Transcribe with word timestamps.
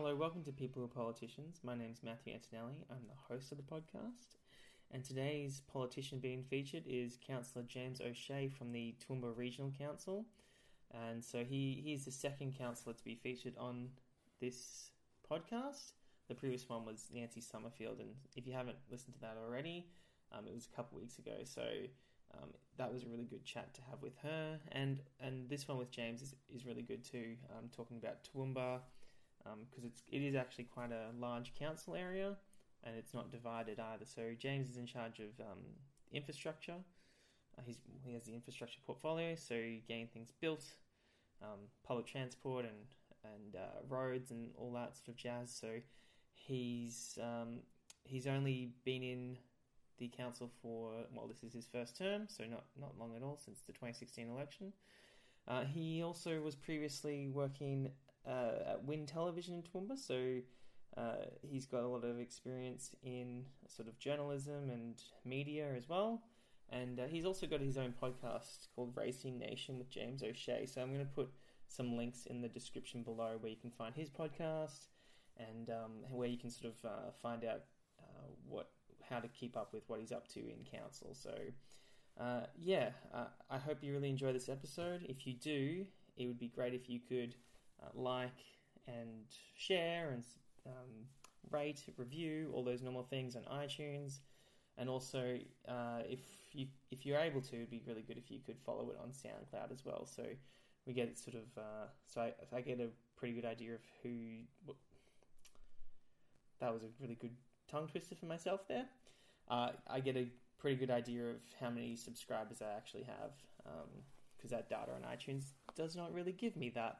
Hello, 0.00 0.14
welcome 0.14 0.44
to 0.44 0.52
People 0.52 0.80
Who 0.80 0.84
Are 0.84 1.04
Politicians. 1.04 1.58
My 1.64 1.74
name 1.74 1.90
is 1.90 2.04
Matthew 2.04 2.32
Antonelli. 2.32 2.84
I'm 2.88 3.08
the 3.08 3.34
host 3.34 3.50
of 3.50 3.58
the 3.58 3.64
podcast. 3.64 4.36
And 4.92 5.02
today's 5.02 5.62
politician 5.72 6.20
being 6.20 6.44
featured 6.44 6.84
is 6.86 7.18
Councillor 7.26 7.64
James 7.66 8.00
O'Shea 8.00 8.46
from 8.46 8.70
the 8.70 8.94
Toowoomba 9.02 9.36
Regional 9.36 9.72
Council. 9.76 10.24
And 10.94 11.24
so 11.24 11.42
he, 11.42 11.82
he's 11.84 12.04
the 12.04 12.12
second 12.12 12.56
councillor 12.56 12.94
to 12.94 13.02
be 13.02 13.16
featured 13.16 13.54
on 13.58 13.88
this 14.40 14.92
podcast. 15.28 15.94
The 16.28 16.36
previous 16.36 16.68
one 16.68 16.86
was 16.86 17.08
Nancy 17.12 17.40
Summerfield, 17.40 17.98
and 17.98 18.10
if 18.36 18.46
you 18.46 18.52
haven't 18.52 18.76
listened 18.92 19.14
to 19.14 19.20
that 19.22 19.36
already, 19.44 19.88
um, 20.30 20.46
it 20.46 20.54
was 20.54 20.68
a 20.72 20.76
couple 20.76 20.96
weeks 21.00 21.18
ago. 21.18 21.38
So 21.42 21.64
um, 22.34 22.50
that 22.76 22.92
was 22.92 23.02
a 23.02 23.08
really 23.08 23.24
good 23.24 23.44
chat 23.44 23.74
to 23.74 23.80
have 23.90 24.00
with 24.00 24.16
her, 24.22 24.60
and 24.70 25.00
and 25.20 25.48
this 25.48 25.66
one 25.66 25.76
with 25.76 25.90
James 25.90 26.22
is, 26.22 26.36
is 26.54 26.64
really 26.64 26.82
good 26.82 27.02
too. 27.02 27.34
Um, 27.50 27.68
talking 27.74 27.96
about 27.96 28.18
Toowoomba 28.22 28.78
because 29.70 29.84
um, 29.84 29.90
it's 29.90 30.02
it 30.10 30.22
is 30.22 30.34
actually 30.34 30.64
quite 30.64 30.92
a 30.92 31.10
large 31.18 31.54
council 31.54 31.94
area, 31.94 32.36
and 32.84 32.96
it's 32.96 33.14
not 33.14 33.30
divided 33.30 33.78
either. 33.78 34.04
So 34.04 34.32
James 34.38 34.68
is 34.70 34.76
in 34.76 34.86
charge 34.86 35.20
of 35.20 35.40
um, 35.40 35.58
infrastructure. 36.12 36.76
Uh, 37.58 37.62
he 38.04 38.12
has 38.14 38.24
the 38.24 38.34
infrastructure 38.34 38.78
portfolio, 38.86 39.34
so 39.34 39.54
getting 39.86 40.06
things 40.06 40.32
built, 40.40 40.64
um, 41.42 41.58
public 41.86 42.06
transport 42.06 42.64
and 42.64 42.76
and 43.24 43.56
uh, 43.56 43.80
roads 43.88 44.30
and 44.30 44.50
all 44.56 44.72
that 44.72 44.96
sort 44.96 45.08
of 45.08 45.16
jazz. 45.16 45.54
So 45.54 45.68
he's 46.34 47.18
um, 47.22 47.60
he's 48.04 48.26
only 48.26 48.72
been 48.84 49.02
in 49.02 49.36
the 49.98 50.08
council 50.08 50.50
for 50.62 50.92
well, 51.14 51.26
this 51.26 51.42
is 51.42 51.52
his 51.52 51.66
first 51.66 51.96
term, 51.96 52.26
so 52.28 52.44
not 52.44 52.64
not 52.80 52.98
long 52.98 53.14
at 53.16 53.22
all 53.22 53.38
since 53.44 53.60
the 53.66 53.72
2016 53.72 54.28
election. 54.28 54.72
Uh, 55.46 55.64
he 55.64 56.02
also 56.02 56.40
was 56.40 56.54
previously 56.54 57.28
working 57.28 57.90
uh, 58.26 58.72
at 58.72 58.84
Win 58.84 59.06
Television 59.06 59.54
in 59.54 59.62
Toowoomba, 59.62 59.98
so 59.98 60.40
uh, 60.96 61.26
he's 61.42 61.66
got 61.66 61.82
a 61.82 61.88
lot 61.88 62.04
of 62.04 62.18
experience 62.18 62.90
in 63.02 63.44
sort 63.66 63.88
of 63.88 63.98
journalism 63.98 64.70
and 64.70 65.00
media 65.24 65.66
as 65.76 65.88
well. 65.88 66.22
And 66.70 67.00
uh, 67.00 67.06
he's 67.06 67.24
also 67.24 67.46
got 67.46 67.60
his 67.60 67.78
own 67.78 67.94
podcast 68.02 68.68
called 68.74 68.92
Racing 68.94 69.38
Nation 69.38 69.78
with 69.78 69.88
James 69.88 70.22
O'Shea. 70.22 70.66
So 70.66 70.82
I'm 70.82 70.92
going 70.92 71.06
to 71.06 71.12
put 71.12 71.30
some 71.66 71.96
links 71.96 72.26
in 72.26 72.40
the 72.40 72.48
description 72.48 73.02
below 73.02 73.36
where 73.40 73.50
you 73.50 73.56
can 73.56 73.70
find 73.70 73.94
his 73.94 74.10
podcast 74.10 74.86
and 75.38 75.70
um, 75.70 75.92
where 76.10 76.28
you 76.28 76.36
can 76.36 76.50
sort 76.50 76.74
of 76.74 76.90
uh, 76.90 77.10
find 77.22 77.44
out 77.44 77.62
uh, 78.00 78.26
what 78.46 78.70
how 79.08 79.18
to 79.18 79.28
keep 79.28 79.56
up 79.56 79.72
with 79.72 79.82
what 79.86 80.00
he's 80.00 80.12
up 80.12 80.28
to 80.28 80.40
in 80.40 80.64
council. 80.70 81.14
So, 81.14 81.32
uh, 82.20 82.42
yeah, 82.58 82.90
uh, 83.14 83.26
I 83.50 83.56
hope 83.56 83.78
you 83.82 83.92
really 83.92 84.10
enjoy 84.10 84.32
this 84.32 84.48
episode. 84.48 85.06
If 85.08 85.26
you 85.26 85.34
do, 85.34 85.86
it 86.16 86.26
would 86.26 86.38
be 86.38 86.48
great 86.48 86.74
if 86.74 86.90
you 86.90 87.00
could 87.08 87.34
uh, 87.82 87.88
like 87.94 88.30
and 88.86 89.26
share 89.56 90.10
and 90.10 90.24
um, 90.66 91.06
rate, 91.50 91.82
review, 91.96 92.50
all 92.54 92.64
those 92.64 92.82
normal 92.82 93.02
things 93.02 93.36
on 93.36 93.42
iTunes. 93.44 94.18
And 94.76 94.88
also, 94.88 95.38
uh, 95.68 96.02
if 96.08 96.20
you 96.52 96.66
if 96.90 97.04
you're 97.04 97.18
able 97.18 97.40
to, 97.42 97.56
it'd 97.56 97.70
be 97.70 97.82
really 97.86 98.02
good 98.02 98.16
if 98.16 98.30
you 98.30 98.38
could 98.44 98.58
follow 98.64 98.90
it 98.90 98.98
on 99.02 99.08
SoundCloud 99.08 99.72
as 99.72 99.84
well. 99.84 100.06
So 100.06 100.24
we 100.86 100.92
get 100.92 101.18
sort 101.18 101.36
of 101.36 101.58
uh, 101.58 101.86
so 102.06 102.20
I, 102.20 102.32
I, 102.56 102.60
get 102.60 102.80
a 102.80 102.88
pretty 103.16 103.34
good 103.34 103.44
idea 103.44 103.74
of 103.74 103.80
who. 104.02 104.10
What, 104.64 104.76
that 106.60 106.72
was 106.72 106.82
a 106.82 106.88
really 107.00 107.14
good 107.14 107.34
tongue 107.70 107.88
twister 107.88 108.14
for 108.14 108.26
myself 108.26 108.66
there. 108.68 108.86
Uh, 109.48 109.70
I 109.88 110.00
get 110.00 110.16
a 110.16 110.28
pretty 110.58 110.76
good 110.76 110.90
idea 110.90 111.30
of 111.30 111.36
how 111.60 111.70
many 111.70 111.96
subscribers 111.96 112.60
I 112.60 112.76
actually 112.76 113.04
have 113.04 113.30
because 114.36 114.52
um, 114.52 114.58
that 114.58 114.68
data 114.68 114.92
on 114.92 115.02
iTunes 115.02 115.52
does 115.76 115.96
not 115.96 116.12
really 116.12 116.32
give 116.32 116.56
me 116.56 116.70
that. 116.70 116.98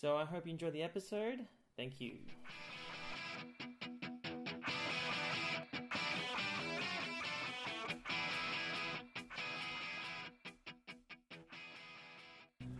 So 0.00 0.16
I 0.16 0.24
hope 0.24 0.46
you 0.46 0.52
enjoy 0.52 0.70
the 0.70 0.82
episode. 0.82 1.40
Thank 1.76 2.00
you. 2.00 2.12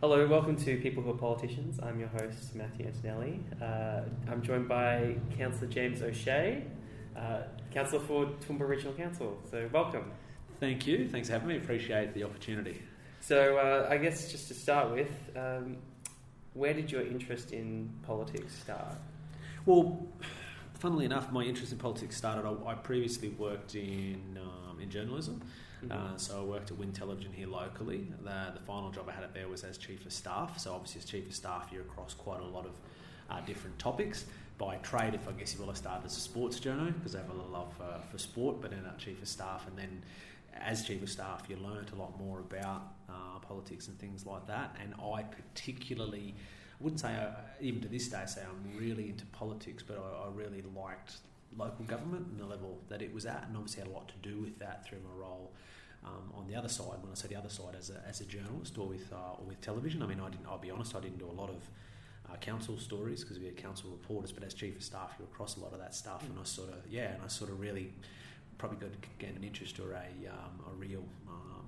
Hello, 0.01 0.27
welcome 0.29 0.57
to 0.57 0.79
People 0.79 1.03
Who 1.03 1.11
Are 1.11 1.15
Politicians. 1.15 1.79
I'm 1.83 2.01
your 2.01 2.09
host, 2.09 2.55
Matthew 2.55 2.87
Antonelli. 2.87 3.41
Uh, 3.61 4.01
I'm 4.31 4.41
joined 4.41 4.67
by 4.67 5.17
Councillor 5.37 5.69
James 5.69 6.01
O'Shea, 6.01 6.65
uh, 7.19 7.43
Councillor 7.71 8.03
for 8.03 8.25
Toowoomba 8.25 8.67
Regional 8.67 8.95
Council. 8.95 9.37
So, 9.51 9.69
welcome. 9.75 10.11
Thank 10.59 10.87
you. 10.87 11.07
Thanks 11.07 11.29
for 11.29 11.35
having 11.35 11.49
me. 11.49 11.59
Appreciate 11.59 12.15
the 12.15 12.25
opportunity. 12.25 12.81
So, 13.21 13.59
uh, 13.59 13.89
I 13.91 13.99
guess 13.99 14.33
just 14.33 14.49
to 14.49 14.55
start 14.55 14.91
with, 14.91 15.11
um, 15.37 15.77
where 16.61 16.75
did 16.75 16.93
your 16.93 17.01
interest 17.01 17.53
in 17.53 17.89
politics 18.03 18.55
start? 18.55 18.95
Well, 19.65 20.07
funnily 20.75 21.07
enough, 21.07 21.33
my 21.33 21.43
interest 21.43 21.73
in 21.73 21.79
politics 21.79 22.15
started. 22.17 22.47
I, 22.47 22.73
I 22.73 22.75
previously 22.75 23.31
worked 23.31 23.75
in 23.75 24.39
um, 24.39 24.79
in 24.79 24.91
journalism, 24.91 25.41
mm-hmm. 25.83 25.91
uh, 25.91 26.19
so 26.19 26.43
I 26.43 26.45
worked 26.45 26.71
at 26.71 26.77
Win 26.77 26.93
Television 26.93 27.33
here 27.33 27.47
locally. 27.47 28.07
The, 28.23 28.53
the 28.53 28.61
final 28.61 28.91
job 28.91 29.07
I 29.09 29.13
had 29.13 29.25
at 29.25 29.33
there 29.33 29.49
was 29.49 29.65
as 29.65 29.79
chief 29.79 30.05
of 30.05 30.13
staff. 30.13 30.59
So 30.59 30.75
obviously, 30.75 30.99
as 31.01 31.07
chief 31.07 31.27
of 31.27 31.35
staff, 31.35 31.71
you're 31.73 31.83
across 31.83 32.13
quite 32.13 32.41
a 32.41 32.47
lot 32.47 32.67
of 32.67 32.75
uh, 33.31 33.41
different 33.47 33.79
topics. 33.79 34.27
By 34.59 34.77
trade, 34.77 35.15
if 35.15 35.27
I 35.27 35.33
guess 35.33 35.55
you 35.55 35.61
will, 35.61 35.71
I 35.71 35.75
started 35.75 36.05
as 36.05 36.19
a 36.19 36.21
sports 36.21 36.61
journal 36.61 36.91
because 36.93 37.15
I 37.15 37.21
have 37.21 37.31
a 37.31 37.33
lot 37.33 37.47
of 37.47 37.53
love 37.53 37.75
uh, 37.81 37.99
for 38.11 38.19
sport, 38.19 38.61
but 38.61 38.73
ended 38.73 38.87
up 38.87 38.99
chief 38.99 39.23
of 39.23 39.29
staff, 39.29 39.67
and 39.67 39.79
then 39.79 40.03
as 40.61 40.85
chief 40.85 41.03
of 41.03 41.11
staff, 41.11 41.45
you 41.49 41.57
learnt 41.57 41.93
a 41.93 41.95
lot 41.95 42.19
more 42.19 42.41
about 42.41 42.93
uh, 43.09 43.39
politics 43.41 43.89
and 43.89 43.99
things 43.99 44.27
like 44.27 44.47
that. 44.47 44.77
And 44.83 44.95
I 44.95 45.23
particularly, 45.23 46.35
I 46.81 46.85
wouldn't 46.85 47.01
say, 47.01 47.15
uh, 47.15 47.31
even 47.61 47.81
to 47.83 47.89
this 47.89 48.09
day, 48.09 48.23
say 48.27 48.43
I'm 48.43 48.79
really 48.79 49.09
into 49.09 49.27
politics, 49.27 49.83
but 49.83 49.99
I, 49.99 50.27
I, 50.27 50.31
really 50.35 50.63
liked 50.75 51.17
local 51.57 51.85
government 51.87 52.27
and 52.31 52.39
the 52.39 52.47
level 52.47 52.79
that 52.89 53.03
it 53.03 53.13
was 53.13 53.27
at, 53.27 53.45
and 53.49 53.57
obviously 53.57 53.83
had 53.83 53.91
a 53.91 53.95
lot 53.95 54.09
to 54.09 54.29
do 54.29 54.39
with 54.39 54.59
that 54.59 54.87
through 54.87 54.99
my 54.99 55.21
role. 55.21 55.53
Um, 56.05 56.33
on 56.35 56.47
the 56.47 56.55
other 56.55 56.69
side, 56.69 57.03
when 57.03 57.11
I 57.13 57.15
say 57.15 57.29
the 57.29 57.37
other 57.37 57.51
side, 57.51 57.75
as 57.79 57.91
a, 57.91 58.03
as 58.09 58.21
a 58.21 58.25
journalist 58.25 58.79
or 58.79 58.87
with 58.89 59.13
uh, 59.13 59.39
or 59.39 59.45
with 59.47 59.61
television, 59.61 60.03
I 60.03 60.07
mean, 60.07 60.21
I 60.21 60.31
didn't. 60.31 60.47
I'll 60.47 60.59
be 60.59 60.71
honest, 60.71 60.95
I 60.95 61.01
didn't 61.01 61.19
do 61.19 61.29
a 61.29 61.37
lot 61.39 61.51
of 61.51 61.63
uh, 62.31 62.37
council 62.37 62.79
stories 62.79 63.23
because 63.23 63.39
we 63.39 63.47
had 63.47 63.57
council 63.57 63.91
reporters, 63.91 64.33
but 64.33 64.43
as 64.43 64.55
chief 64.55 64.77
of 64.77 64.83
staff, 64.83 65.15
you're 65.19 65.29
across 65.29 65.57
a 65.57 65.61
lot 65.61 65.73
of 65.73 65.79
that 65.81 65.95
stuff, 65.95 66.23
and 66.23 66.39
I 66.39 66.45
sort 66.45 66.71
of 66.71 66.79
yeah, 66.89 67.13
and 67.13 67.23
I 67.23 67.29
sort 67.29 67.51
of 67.51 67.61
really 67.61 67.93
probably 68.61 68.77
got 68.77 68.93
to 68.93 69.09
gain 69.19 69.35
an 69.35 69.43
interest 69.43 69.81
or 69.81 69.93
a, 69.93 70.29
um, 70.31 70.61
a 70.71 70.75
real, 70.75 71.03
um, 71.27 71.65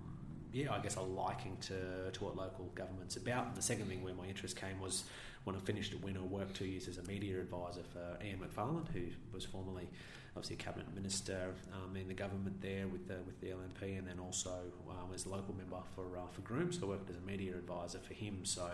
yeah, 0.52 0.70
I 0.74 0.78
guess 0.78 0.96
a 0.96 1.00
liking 1.00 1.56
to, 1.62 2.10
to 2.12 2.24
what 2.24 2.36
local 2.36 2.70
government's 2.74 3.16
about. 3.16 3.46
And 3.46 3.56
the 3.56 3.62
second 3.62 3.86
thing 3.86 4.04
where 4.04 4.12
my 4.12 4.26
interest 4.26 4.56
came 4.56 4.78
was 4.78 5.04
when 5.44 5.56
I 5.56 5.58
finished 5.60 5.94
at 5.94 6.02
Win, 6.02 6.18
I 6.18 6.20
worked 6.20 6.54
two 6.54 6.66
years 6.66 6.88
as 6.88 6.98
a 6.98 7.02
media 7.04 7.40
advisor 7.40 7.80
for 7.94 8.22
Ian 8.22 8.40
Macfarlane, 8.40 8.86
who 8.92 9.04
was 9.32 9.46
formerly 9.46 9.88
obviously 10.34 10.56
a 10.56 10.58
cabinet 10.58 10.94
minister 10.94 11.54
um, 11.74 11.94
in 11.96 12.08
the 12.08 12.14
government 12.14 12.60
there 12.62 12.88
with 12.88 13.06
the, 13.06 13.16
with 13.26 13.38
the 13.40 13.48
LNP, 13.48 13.98
and 13.98 14.06
then 14.06 14.18
also 14.18 14.50
um, 14.88 15.10
as 15.14 15.26
a 15.26 15.28
local 15.28 15.54
member 15.54 15.76
for 15.94 16.16
uh, 16.16 16.26
for 16.32 16.40
Groom. 16.40 16.72
So 16.72 16.86
I 16.86 16.90
worked 16.90 17.10
as 17.10 17.16
a 17.16 17.20
media 17.20 17.52
advisor 17.54 17.98
for 17.98 18.14
him. 18.14 18.44
So 18.44 18.68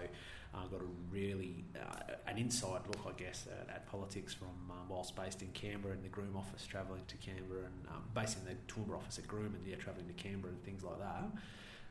I 0.55 0.59
uh, 0.59 0.67
got 0.67 0.81
a 0.81 0.91
really 1.11 1.65
uh, 1.77 2.15
an 2.27 2.39
inside 2.39 2.83
look, 2.87 3.01
I 3.07 3.21
guess, 3.21 3.47
at, 3.51 3.75
at 3.75 3.87
politics 3.91 4.33
from 4.33 4.49
um, 4.71 4.89
whilst 4.89 5.17
based 5.17 5.43
in 5.43 5.49
Canberra 5.49 5.95
in 5.95 6.03
the 6.03 6.09
Groom 6.09 6.37
office, 6.37 6.65
travelling 6.65 7.03
to 7.09 7.17
Canberra, 7.17 7.65
and 7.65 7.89
um, 7.89 8.05
based 8.15 8.39
in 8.39 8.45
the 8.45 8.55
Toowoomba 8.73 8.97
office 8.97 9.19
at 9.19 9.27
Groom, 9.27 9.55
and 9.55 9.67
yeah, 9.67 9.77
travelling 9.77 10.07
to 10.07 10.15
Canberra 10.15 10.53
and 10.53 10.63
things 10.63 10.85
like 10.85 10.99
that. 11.01 11.25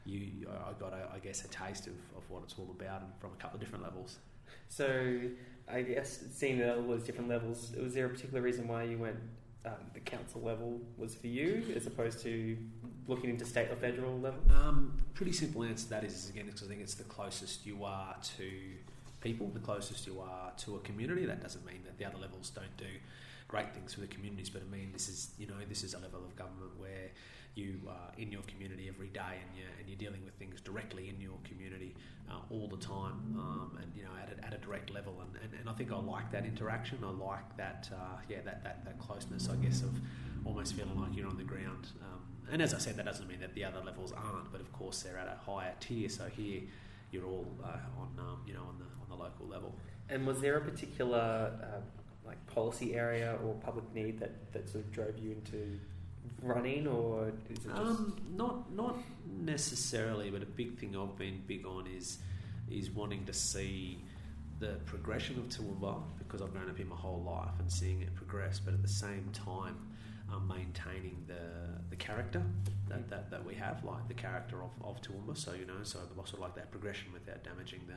You, 0.05 0.47
I 0.47 0.71
got, 0.79 0.93
a, 0.93 1.09
I 1.13 1.19
guess, 1.19 1.43
a 1.43 1.49
taste 1.49 1.87
of, 1.87 1.95
of 2.15 2.23
what 2.29 2.41
it's 2.43 2.55
all 2.57 2.73
about, 2.79 3.01
and 3.01 3.11
from 3.19 3.31
a 3.33 3.35
couple 3.35 3.57
of 3.57 3.59
different 3.59 3.83
levels. 3.83 4.19
So, 4.69 5.19
I 5.67 5.81
guess 5.81 6.23
seeing 6.31 6.63
all 6.63 6.83
those 6.83 7.03
different 7.03 7.27
levels, 7.27 7.73
was 7.77 7.93
there 7.93 8.05
a 8.05 8.09
particular 8.09 8.39
reason 8.39 8.69
why 8.69 8.83
you 8.83 8.97
went 8.97 9.17
um, 9.65 9.73
the 9.93 9.99
council 9.99 10.41
level 10.41 10.81
was 10.97 11.15
for 11.15 11.27
you, 11.27 11.63
as 11.75 11.87
opposed 11.87 12.21
to 12.23 12.57
looking 13.07 13.29
into 13.29 13.45
state 13.45 13.69
or 13.69 13.75
federal 13.75 14.19
level? 14.19 14.39
Um, 14.53 14.93
pretty 15.13 15.31
simple 15.31 15.63
answer 15.63 15.85
to 15.85 15.89
that 15.91 16.03
is 16.03 16.29
again 16.29 16.45
because 16.45 16.63
I 16.63 16.67
think 16.67 16.81
it's 16.81 16.95
the 16.95 17.03
closest 17.03 17.65
you 17.65 17.83
are 17.83 18.15
to 18.37 18.49
people, 19.21 19.47
the 19.53 19.59
closest 19.59 20.07
you 20.07 20.19
are 20.19 20.51
to 20.57 20.75
a 20.75 20.79
community. 20.79 21.25
That 21.25 21.41
doesn't 21.41 21.65
mean 21.65 21.81
that 21.85 21.97
the 21.97 22.05
other 22.05 22.17
levels 22.17 22.49
don't 22.49 22.75
do 22.77 22.85
great 23.47 23.73
things 23.73 23.93
for 23.93 24.01
the 24.01 24.07
communities, 24.07 24.49
but 24.49 24.61
I 24.61 24.75
mean 24.75 24.91
this 24.93 25.09
is 25.09 25.31
you 25.37 25.47
know 25.47 25.55
this 25.67 25.83
is 25.83 25.93
a 25.93 25.99
level 25.99 26.19
of 26.23 26.35
government 26.35 26.71
where 26.77 27.11
you 27.57 27.79
are 27.89 28.11
in 28.17 28.31
your 28.31 28.43
community 28.43 28.87
every 28.87 29.07
day 29.07 29.21
and 29.41 29.57
you're, 29.57 29.67
and 29.79 29.87
you're 29.87 29.97
dealing 29.97 30.23
with 30.23 30.33
things 30.35 30.61
directly 30.61 31.09
in 31.09 31.19
your 31.19 31.37
community 31.43 31.95
uh, 32.29 32.35
all 32.51 32.67
the 32.67 32.77
time 32.77 33.35
um, 33.37 33.77
and 33.81 33.91
you 33.95 34.03
know 34.03 34.11
at 34.21 34.29
a, 34.37 34.45
at 34.45 34.53
a 34.53 34.57
direct 34.57 34.89
level. 34.91 35.21
And, 35.21 35.43
and, 35.43 35.59
and 35.59 35.69
I 35.69 35.73
think 35.73 35.91
I 35.91 35.97
like 35.97 36.31
that 36.31 36.45
interaction. 36.45 36.99
I 37.03 37.09
like 37.09 37.57
that 37.57 37.89
uh, 37.91 38.17
yeah 38.29 38.37
that, 38.45 38.63
that, 38.63 38.85
that 38.85 38.99
closeness 38.99 39.49
I 39.49 39.55
guess 39.55 39.81
of 39.81 39.91
almost 40.45 40.75
feeling 40.75 40.99
like 40.99 41.15
you're 41.15 41.27
on 41.27 41.37
the 41.37 41.43
ground 41.43 41.87
um, 42.01 42.21
and 42.51 42.61
as 42.61 42.73
I 42.73 42.77
said 42.77 42.95
that 42.97 43.05
doesn't 43.05 43.27
mean 43.27 43.41
that 43.41 43.53
the 43.53 43.65
other 43.65 43.81
levels 43.83 44.13
aren't 44.13 44.51
but 44.51 44.61
of 44.61 44.71
course 44.71 45.01
they're 45.01 45.17
at 45.17 45.27
a 45.27 45.51
higher 45.51 45.73
tier. 45.79 46.09
So 46.09 46.25
here 46.25 46.61
you're 47.11 47.25
all 47.25 47.47
uh, 47.63 47.99
on 47.99 48.09
um, 48.19 48.41
you 48.45 48.53
know 48.53 48.61
on 48.61 48.77
the 48.79 48.85
on 48.85 49.17
the 49.17 49.23
local 49.23 49.47
level. 49.47 49.75
And 50.09 50.25
was 50.25 50.39
there 50.39 50.57
a 50.57 50.61
particular 50.61 51.51
uh, 51.61 51.81
like 52.25 52.45
policy 52.47 52.95
area 52.95 53.37
or 53.43 53.55
public 53.55 53.85
need 53.93 54.19
that, 54.19 54.51
that 54.53 54.69
sort 54.69 54.83
of 54.83 54.91
drove 54.91 55.17
you 55.17 55.31
into 55.31 55.79
running, 56.41 56.87
or 56.87 57.31
is 57.49 57.65
it 57.65 57.71
um, 57.71 58.15
not 58.35 58.71
not 58.73 58.97
necessarily? 59.25 60.29
But 60.29 60.43
a 60.43 60.45
big 60.45 60.77
thing 60.77 60.95
I've 60.95 61.17
been 61.17 61.41
big 61.47 61.65
on 61.65 61.87
is 61.87 62.19
is 62.69 62.91
wanting 62.91 63.25
to 63.25 63.33
see 63.33 64.03
the 64.59 64.77
progression 64.85 65.37
of 65.37 65.45
Toowoomba 65.49 66.01
because 66.17 66.41
I've 66.41 66.51
grown 66.51 66.69
up 66.69 66.77
here 66.77 66.85
my 66.85 66.95
whole 66.95 67.21
life 67.21 67.53
and 67.59 67.71
seeing 67.71 68.01
it 68.01 68.13
progress, 68.15 68.59
but 68.59 68.73
at 68.73 68.81
the 68.81 68.87
same 68.87 69.29
time, 69.31 69.77
um, 70.33 70.47
maintaining 70.47 71.23
the 71.27 71.81
the 71.89 71.95
character 71.95 72.41
that, 72.89 73.09
that, 73.09 73.31
that 73.31 73.45
we 73.45 73.53
have, 73.55 73.83
like 73.83 74.07
the 74.07 74.13
character 74.13 74.63
of, 74.63 74.71
of 74.83 75.01
Toowoomba. 75.01 75.37
So 75.37 75.53
you 75.53 75.65
know, 75.65 75.83
so 75.83 75.99
I 75.99 76.19
also 76.19 76.37
like 76.37 76.55
that 76.55 76.71
progression 76.71 77.11
without 77.13 77.43
damaging 77.43 77.81
the, 77.87 77.95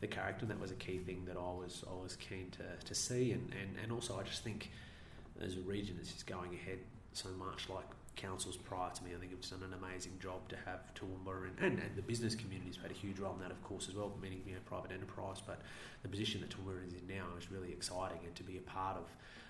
the 0.00 0.06
character. 0.06 0.44
And 0.44 0.50
that 0.50 0.60
was 0.60 0.70
a 0.70 0.76
key 0.76 0.98
thing 0.98 1.24
that 1.26 1.36
I 1.36 1.40
was 1.40 1.84
I 1.88 2.02
was 2.02 2.16
keen 2.16 2.50
to, 2.52 2.64
to 2.84 2.94
see. 2.94 3.32
And, 3.32 3.52
and, 3.60 3.76
and 3.82 3.92
also 3.92 4.18
I 4.18 4.22
just 4.22 4.44
think 4.44 4.70
as 5.40 5.56
a 5.56 5.60
region, 5.60 5.96
it's 6.00 6.12
just 6.12 6.26
going 6.26 6.54
ahead 6.54 6.78
so 7.16 7.28
much. 7.38 7.68
Like 7.68 7.86
councils 8.16 8.56
prior 8.56 8.90
to 8.90 9.04
me, 9.04 9.10
I 9.16 9.18
think 9.18 9.32
have 9.32 9.40
done 9.40 9.62
an 9.62 9.74
amazing 9.74 10.12
job 10.20 10.48
to 10.48 10.56
have 10.64 10.80
Toowoomba 10.94 11.48
and, 11.48 11.58
and, 11.58 11.78
and 11.82 11.96
the 11.96 12.02
business 12.02 12.34
community's 12.34 12.76
played 12.76 12.92
a 12.92 12.94
huge 12.94 13.18
role 13.18 13.34
in 13.34 13.40
that, 13.40 13.50
of 13.50 13.62
course, 13.64 13.88
as 13.88 13.94
well, 13.94 14.12
meaning 14.20 14.42
you 14.46 14.54
know 14.54 14.60
private 14.66 14.92
enterprise. 14.92 15.38
But 15.44 15.60
the 16.02 16.08
position 16.08 16.40
that 16.40 16.50
Toowoomba 16.50 16.86
is 16.86 16.94
in 16.94 17.06
now 17.06 17.26
is 17.38 17.50
really 17.50 17.72
exciting, 17.72 18.18
and 18.24 18.34
to 18.34 18.42
be 18.42 18.58
a 18.58 18.62
part 18.62 18.96
of 18.96 19.08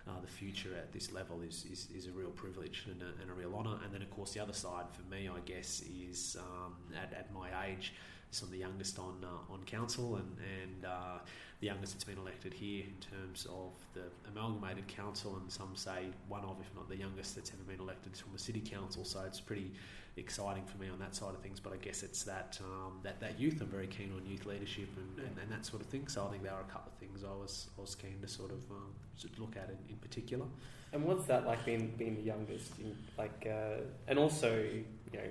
uh, 0.08 0.20
the 0.20 0.28
future 0.28 0.74
at 0.76 0.92
this 0.92 1.12
level 1.12 1.40
is, 1.42 1.64
is, 1.70 1.88
is 1.94 2.06
a 2.06 2.10
real 2.10 2.30
privilege 2.30 2.86
and 2.90 3.02
a, 3.02 3.22
and 3.22 3.30
a 3.30 3.34
real 3.34 3.54
honour. 3.54 3.78
And 3.84 3.94
then, 3.94 4.02
of 4.02 4.10
course, 4.10 4.32
the 4.32 4.40
other 4.40 4.52
side 4.52 4.86
for 4.92 5.08
me, 5.14 5.28
I 5.28 5.38
guess, 5.44 5.82
is 5.82 6.36
um, 6.40 6.74
at, 6.94 7.12
at 7.12 7.32
my 7.32 7.48
age, 7.66 7.94
so 8.32 8.46
I'm 8.46 8.52
the 8.52 8.58
youngest 8.58 8.98
on 8.98 9.24
uh, 9.24 9.52
on 9.52 9.62
council 9.64 10.16
and 10.16 10.36
and 10.60 10.84
uh, 10.84 11.18
the 11.60 11.66
youngest 11.66 11.92
that's 11.92 12.04
been 12.04 12.18
elected 12.18 12.52
here 12.52 12.82
in 12.82 12.96
terms 12.98 13.46
of 13.46 13.70
the 13.94 14.02
amalgamated 14.28 14.88
council, 14.88 15.38
and 15.40 15.50
some 15.50 15.76
say 15.76 16.06
one 16.26 16.42
of, 16.42 16.56
if 16.60 16.74
not 16.74 16.88
the 16.88 16.96
youngest 16.96 17.36
that's 17.36 17.52
ever 17.52 17.62
been 17.62 17.80
elected 17.80 18.16
from 18.16 18.32
the 18.32 18.38
city 18.38 18.60
council. 18.60 19.04
So 19.04 19.20
it's 19.26 19.40
pretty 19.40 19.70
exciting 20.16 20.64
for 20.64 20.76
me 20.78 20.88
on 20.88 20.98
that 20.98 21.14
side 21.14 21.30
of 21.30 21.40
things. 21.40 21.60
But 21.60 21.72
I 21.72 21.76
guess 21.76 22.02
it's 22.02 22.24
that 22.24 22.58
um, 22.64 22.98
that 23.04 23.20
that 23.20 23.38
youth. 23.38 23.60
I'm 23.60 23.68
very 23.68 23.86
keen 23.86 24.12
on 24.16 24.26
youth 24.26 24.44
leadership 24.44 24.88
and, 24.96 25.24
and, 25.24 25.38
and, 25.40 25.52
that 25.52 25.64
sort 25.64 25.82
of 25.82 25.88
thing. 25.88 26.08
So 26.08 26.26
I 26.26 26.30
think 26.30 26.42
there 26.42 26.52
are 26.52 26.62
a 26.62 26.72
couple 26.72 26.90
of 26.90 26.98
things 26.98 27.22
I 27.22 27.32
was 27.32 27.68
I 27.78 27.80
was 27.80 27.94
keen 27.94 28.18
to 28.20 28.28
sort 28.28 28.50
of 28.50 28.58
um, 28.70 28.92
look 29.38 29.56
at 29.56 29.68
in, 29.68 29.78
in 29.88 29.96
particular. 29.98 30.46
And 30.92 31.04
what's 31.04 31.26
that 31.26 31.46
like 31.46 31.64
being 31.64 31.92
being 31.96 32.16
the 32.16 32.22
youngest? 32.22 32.72
In, 32.80 32.96
like, 33.16 33.46
uh, 33.48 33.82
and 34.08 34.18
also 34.18 34.52
you 34.62 34.84
know, 35.12 35.28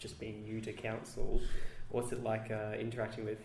just 0.00 0.18
being 0.18 0.42
new 0.42 0.60
to 0.62 0.72
council. 0.72 1.40
What's 1.88 2.12
it 2.12 2.22
like 2.22 2.50
uh, 2.50 2.76
interacting 2.78 3.24
with 3.24 3.38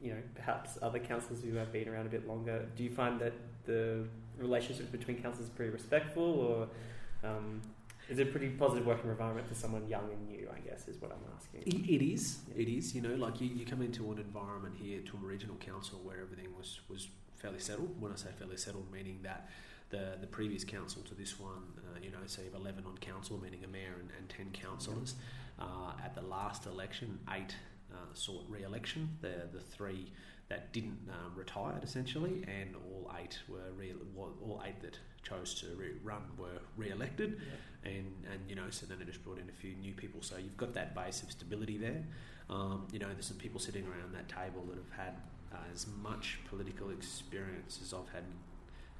you 0.00 0.12
know, 0.12 0.20
perhaps 0.34 0.78
other 0.80 0.98
councillors 0.98 1.42
who 1.42 1.54
have 1.54 1.72
been 1.72 1.88
around 1.88 2.06
a 2.06 2.10
bit 2.10 2.26
longer, 2.26 2.66
do 2.76 2.84
you 2.84 2.90
find 2.90 3.20
that 3.20 3.32
the 3.64 4.04
relationship 4.38 4.92
between 4.92 5.20
councillors 5.20 5.48
is 5.48 5.54
pretty 5.54 5.72
respectful, 5.72 6.22
or 6.22 7.28
um, 7.28 7.60
is 8.08 8.18
it 8.18 8.28
a 8.28 8.30
pretty 8.30 8.48
positive 8.50 8.86
working 8.86 9.10
environment 9.10 9.46
for 9.48 9.54
someone 9.54 9.86
young 9.88 10.10
and 10.10 10.28
new? 10.28 10.48
I 10.54 10.60
guess 10.60 10.88
is 10.88 11.00
what 11.00 11.10
I'm 11.10 11.18
asking. 11.36 11.62
It 11.66 12.02
is. 12.02 12.38
Yeah. 12.54 12.62
It 12.62 12.68
is. 12.68 12.94
You 12.94 13.02
know, 13.02 13.14
like 13.16 13.40
you, 13.40 13.48
you 13.48 13.66
come 13.66 13.82
into 13.82 14.10
an 14.12 14.18
environment 14.18 14.76
here 14.80 15.00
to 15.00 15.16
a 15.16 15.26
regional 15.26 15.56
council 15.56 16.00
where 16.04 16.20
everything 16.20 16.48
was 16.56 16.80
was 16.88 17.08
fairly 17.36 17.58
settled. 17.58 18.00
When 18.00 18.12
I 18.12 18.16
say 18.16 18.28
fairly 18.38 18.56
settled, 18.56 18.90
meaning 18.92 19.18
that 19.24 19.48
the 19.90 20.16
the 20.20 20.26
previous 20.26 20.64
council 20.64 21.02
to 21.02 21.14
this 21.14 21.38
one, 21.40 21.64
uh, 21.78 21.98
you 22.02 22.10
know, 22.10 22.18
so 22.26 22.40
you 22.40 22.50
have 22.52 22.60
11 22.60 22.84
on 22.86 22.96
council, 22.98 23.38
meaning 23.42 23.64
a 23.64 23.68
mayor 23.68 23.96
and, 24.00 24.10
and 24.16 24.28
10 24.28 24.50
councillors. 24.52 25.16
Uh, 25.58 25.92
at 26.04 26.14
the 26.14 26.22
last 26.22 26.66
election, 26.66 27.18
eight 27.32 27.54
uh, 27.92 27.96
sought 28.14 28.44
re-election. 28.48 29.16
The 29.20 29.48
the 29.52 29.60
three 29.60 30.12
that 30.48 30.72
didn't 30.72 30.98
um, 31.10 31.32
retired 31.34 31.82
essentially, 31.82 32.44
and 32.46 32.74
all 32.76 33.12
eight 33.20 33.38
were 33.48 33.72
re- 33.76 33.94
all 34.16 34.62
eight 34.66 34.80
that 34.82 34.98
chose 35.22 35.54
to 35.60 35.66
re- 35.76 35.92
run 36.02 36.22
were 36.38 36.60
re-elected, 36.76 37.40
yeah. 37.40 37.90
and 37.90 38.12
and 38.32 38.40
you 38.48 38.54
know 38.54 38.70
so 38.70 38.86
then 38.86 39.00
it 39.00 39.06
just 39.06 39.24
brought 39.24 39.38
in 39.38 39.48
a 39.48 39.52
few 39.52 39.74
new 39.74 39.94
people. 39.94 40.22
So 40.22 40.36
you've 40.36 40.56
got 40.56 40.74
that 40.74 40.94
base 40.94 41.22
of 41.22 41.30
stability 41.30 41.76
there. 41.76 42.02
Um, 42.50 42.86
you 42.92 42.98
know, 42.98 43.08
there's 43.12 43.26
some 43.26 43.36
people 43.36 43.60
sitting 43.60 43.84
around 43.86 44.14
that 44.14 44.28
table 44.28 44.64
that 44.68 44.76
have 44.76 45.06
had 45.06 45.14
uh, 45.52 45.56
as 45.72 45.86
much 46.02 46.38
political 46.48 46.90
experience 46.90 47.78
as 47.82 47.92
I've 47.92 48.08
had 48.12 48.24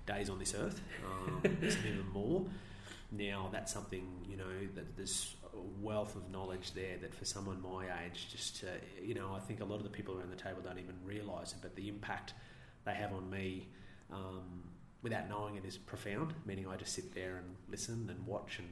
days 0.07 0.29
on 0.29 0.39
this 0.39 0.55
earth, 0.55 0.81
um, 1.05 1.41
even 1.61 2.07
more. 2.13 2.45
Now 3.11 3.49
that's 3.51 3.73
something 3.73 4.07
you 4.29 4.37
know 4.37 4.45
that 4.75 4.97
there's 4.97 5.35
a 5.55 5.83
wealth 5.83 6.17
of 6.17 6.31
knowledge 6.31 6.73
there 6.73 6.97
that 7.01 7.15
for 7.15 7.25
someone 7.25 7.61
my 7.63 7.87
age, 8.05 8.29
just 8.31 8.61
to, 8.61 8.67
you 9.03 9.15
know, 9.15 9.33
I 9.35 9.41
think 9.41 9.61
a 9.61 9.65
lot 9.65 9.77
of 9.77 9.85
the 9.85 9.91
people 9.91 10.17
around 10.17 10.31
the 10.31 10.37
table 10.37 10.61
don't 10.63 10.79
even 10.79 10.95
realise 11.05 11.53
it, 11.53 11.59
but 11.63 11.75
the 11.75 11.89
impact 11.89 12.35
they 12.85 12.95
have 12.95 13.13
on 13.13 13.29
me 13.31 13.69
um, 14.13 14.63
without 15.03 15.29
knowing 15.29 15.57
it 15.57 15.65
is 15.65 15.77
profound, 15.77 16.35
meaning 16.45 16.67
I 16.69 16.77
just 16.77 16.95
sit 16.95 17.15
there 17.15 17.37
and 17.37 17.57
listen 17.71 18.09
and 18.11 18.27
watch 18.27 18.59
and 18.59 18.69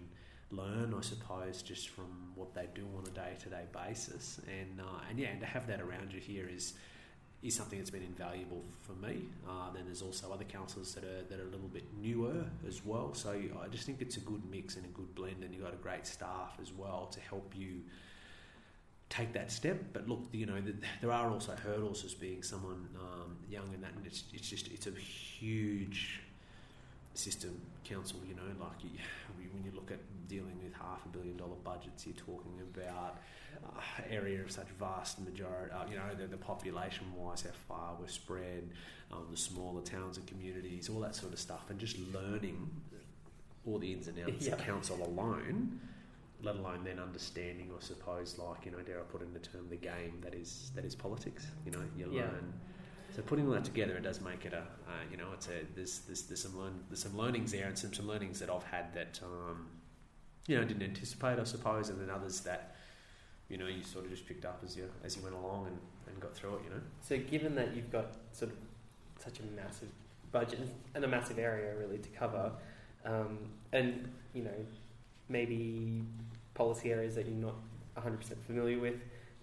learn, 0.50 0.94
I 0.96 1.00
suppose, 1.00 1.62
just 1.62 1.88
from 1.88 2.32
what 2.34 2.54
they 2.54 2.68
do 2.74 2.86
on 2.96 3.04
a 3.06 3.10
day 3.10 3.36
to 3.40 3.48
day 3.48 3.64
basis. 3.72 4.40
And, 4.46 4.80
uh, 4.80 5.00
and 5.08 5.18
yeah, 5.18 5.28
and 5.28 5.40
to 5.40 5.46
have 5.46 5.66
that 5.68 5.80
around 5.80 6.12
you 6.12 6.20
here 6.20 6.48
is 6.48 6.74
is 7.42 7.54
something 7.54 7.78
that's 7.78 7.90
been 7.90 8.02
invaluable 8.02 8.64
for 8.82 8.92
me. 8.92 9.22
Uh, 9.48 9.72
then 9.74 9.84
there's 9.84 10.02
also 10.02 10.32
other 10.32 10.44
councillors 10.44 10.94
that 10.94 11.04
are 11.04 11.22
that 11.28 11.38
are 11.38 11.48
a 11.48 11.50
little 11.50 11.68
bit 11.68 11.84
newer 12.00 12.44
as 12.66 12.84
well. 12.84 13.14
So 13.14 13.30
I 13.30 13.68
just 13.68 13.84
think 13.84 14.00
it's 14.00 14.16
a 14.16 14.20
good 14.20 14.42
mix 14.50 14.76
and 14.76 14.84
a 14.84 14.88
good 14.88 15.14
blend, 15.14 15.42
and 15.42 15.54
you've 15.54 15.62
got 15.62 15.74
a 15.74 15.82
great 15.82 16.06
staff 16.06 16.58
as 16.60 16.72
well 16.72 17.08
to 17.12 17.20
help 17.20 17.52
you 17.56 17.82
take 19.08 19.32
that 19.34 19.52
step. 19.52 19.78
But 19.92 20.08
look, 20.08 20.22
you 20.32 20.46
know, 20.46 20.60
the, 20.60 20.74
there 21.00 21.12
are 21.12 21.30
also 21.30 21.54
hurdles 21.54 22.04
as 22.04 22.14
being 22.14 22.42
someone 22.42 22.88
um, 23.00 23.36
young 23.48 23.68
and 23.74 23.82
that, 23.82 23.92
and 23.96 24.06
it's, 24.06 24.24
it's 24.32 24.48
just 24.48 24.68
it's 24.68 24.86
a 24.86 24.90
huge 24.90 26.20
system 27.14 27.60
council. 27.84 28.18
You 28.26 28.34
know, 28.34 28.42
like 28.60 28.82
you, 28.82 28.90
when 29.52 29.64
you 29.64 29.72
look 29.74 29.85
half 30.96 31.06
a 31.06 31.08
billion 31.08 31.36
dollar 31.36 31.56
budgets, 31.64 32.06
you're 32.06 32.16
talking 32.16 32.58
about 32.74 33.18
uh, 33.64 33.80
area 34.10 34.42
of 34.42 34.50
such 34.50 34.68
vast 34.78 35.20
majority, 35.20 35.72
uh, 35.72 35.84
you 35.88 35.96
know, 35.96 36.14
the, 36.18 36.26
the 36.26 36.36
population 36.36 37.06
wise, 37.16 37.42
how 37.42 37.50
far 37.68 37.96
we're 38.00 38.08
spread, 38.08 38.70
um, 39.12 39.26
the 39.30 39.36
smaller 39.36 39.82
towns 39.82 40.16
and 40.16 40.26
communities, 40.26 40.88
all 40.88 41.00
that 41.00 41.14
sort 41.14 41.32
of 41.32 41.38
stuff, 41.38 41.64
and 41.70 41.78
just 41.78 41.98
learning 42.12 42.70
all 43.66 43.78
the 43.78 43.92
ins 43.92 44.08
and 44.08 44.18
outs 44.20 44.46
of 44.46 44.58
council 44.58 44.96
alone, 45.04 45.80
let 46.42 46.56
alone 46.56 46.80
then 46.84 46.98
understanding, 46.98 47.70
I 47.76 47.82
suppose, 47.82 48.38
like 48.38 48.64
you 48.64 48.72
know, 48.72 48.78
dare 48.78 49.00
I 49.00 49.02
put 49.02 49.22
in 49.22 49.32
the 49.32 49.40
term, 49.40 49.66
the 49.68 49.76
game 49.76 50.20
that 50.22 50.34
is 50.34 50.70
that 50.74 50.84
is 50.84 50.94
politics. 50.94 51.46
You 51.64 51.72
know, 51.72 51.82
you 51.96 52.08
yeah. 52.12 52.22
learn. 52.22 52.52
So 53.14 53.22
putting 53.22 53.46
all 53.46 53.54
that 53.54 53.64
together, 53.64 53.96
it 53.96 54.02
does 54.02 54.20
make 54.20 54.44
it 54.44 54.52
a, 54.52 54.58
uh, 54.58 55.04
you 55.10 55.16
know, 55.16 55.28
it's 55.32 55.48
a 55.48 55.64
there's, 55.74 56.00
there's, 56.00 56.22
there's 56.22 56.42
some 56.42 56.58
learn, 56.58 56.84
there's 56.88 57.02
some 57.02 57.16
learnings 57.16 57.52
there, 57.52 57.66
and 57.66 57.78
some 57.78 57.92
some 57.92 58.06
learnings 58.06 58.38
that 58.40 58.50
I've 58.50 58.64
had 58.64 58.92
that, 58.94 59.18
um, 59.24 59.66
you 60.46 60.56
know, 60.56 60.64
didn't 60.64 60.82
anticipate, 60.82 61.38
I 61.38 61.44
suppose, 61.44 61.88
and 61.88 62.00
then 62.00 62.10
others 62.10 62.40
that 62.40 62.76
you 63.48 63.58
know 63.58 63.66
you 63.66 63.82
sort 63.82 64.04
of 64.04 64.10
just 64.10 64.26
picked 64.26 64.44
up 64.44 64.60
as 64.64 64.76
you 64.76 64.88
as 65.04 65.16
you 65.16 65.22
went 65.22 65.34
along 65.34 65.66
and, 65.66 65.78
and 66.08 66.20
got 66.20 66.34
through 66.34 66.54
it. 66.56 66.60
You 66.64 66.70
know. 66.70 66.82
So 67.00 67.18
given 67.18 67.54
that 67.56 67.74
you've 67.74 67.90
got 67.90 68.12
sort 68.32 68.52
of 68.52 68.56
such 69.22 69.40
a 69.40 69.42
massive 69.60 69.88
budget 70.32 70.60
and 70.94 71.04
a 71.04 71.08
massive 71.08 71.38
area 71.38 71.74
really 71.76 71.98
to 71.98 72.08
cover, 72.10 72.52
um, 73.04 73.38
and 73.72 74.08
you 74.34 74.44
know 74.44 74.66
maybe 75.28 76.02
policy 76.54 76.92
areas 76.92 77.14
that 77.16 77.26
you're 77.26 77.34
not 77.34 77.54
100% 77.98 78.20
familiar 78.46 78.78
with, 78.78 78.94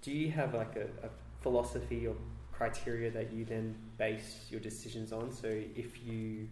do 0.01 0.11
you 0.11 0.31
have 0.31 0.53
like 0.53 0.75
a, 0.77 0.85
a 1.05 1.09
philosophy 1.41 2.07
or 2.07 2.15
criteria 2.53 3.11
that 3.11 3.33
you 3.33 3.43
then 3.43 3.75
base 3.97 4.45
your 4.49 4.61
decisions 4.61 5.11
on? 5.11 5.31
So 5.31 5.47
if 5.47 6.05
you 6.05 6.47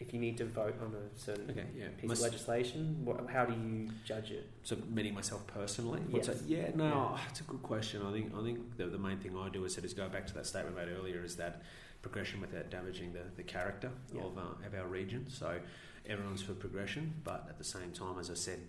if 0.00 0.14
you 0.14 0.18
need 0.18 0.38
to 0.38 0.46
vote 0.46 0.74
on 0.80 0.94
a 0.94 1.18
certain 1.18 1.50
okay, 1.50 1.66
yeah. 1.76 1.88
piece 1.98 2.10
of 2.10 2.20
legislation, 2.20 2.96
what, 3.04 3.28
how 3.28 3.44
do 3.44 3.52
you 3.52 3.90
judge 4.02 4.30
it? 4.30 4.48
So, 4.62 4.76
meaning 4.88 5.14
myself 5.14 5.46
personally, 5.46 6.00
yes. 6.08 6.30
yeah, 6.46 6.70
no, 6.74 7.12
yeah. 7.14 7.18
it's 7.28 7.40
a 7.40 7.44
good 7.44 7.62
question. 7.62 8.02
I 8.04 8.10
think 8.10 8.32
I 8.34 8.42
think 8.42 8.78
the, 8.78 8.86
the 8.86 8.98
main 8.98 9.18
thing 9.18 9.36
I 9.36 9.50
do 9.50 9.64
is, 9.66 9.76
is 9.76 9.92
go 9.92 10.08
back 10.08 10.26
to 10.28 10.34
that 10.34 10.46
statement 10.46 10.74
made 10.74 10.88
earlier, 10.88 11.22
is 11.22 11.36
that 11.36 11.62
progression 12.00 12.40
without 12.40 12.70
damaging 12.70 13.12
the, 13.12 13.24
the 13.36 13.42
character 13.42 13.90
yeah. 14.14 14.22
of, 14.22 14.38
uh, 14.38 14.66
of 14.66 14.74
our 14.74 14.86
region. 14.86 15.26
So, 15.28 15.58
everyone's 16.08 16.40
for 16.40 16.54
progression, 16.54 17.12
but 17.22 17.46
at 17.50 17.58
the 17.58 17.64
same 17.64 17.92
time, 17.92 18.18
as 18.18 18.30
I 18.30 18.34
said, 18.34 18.60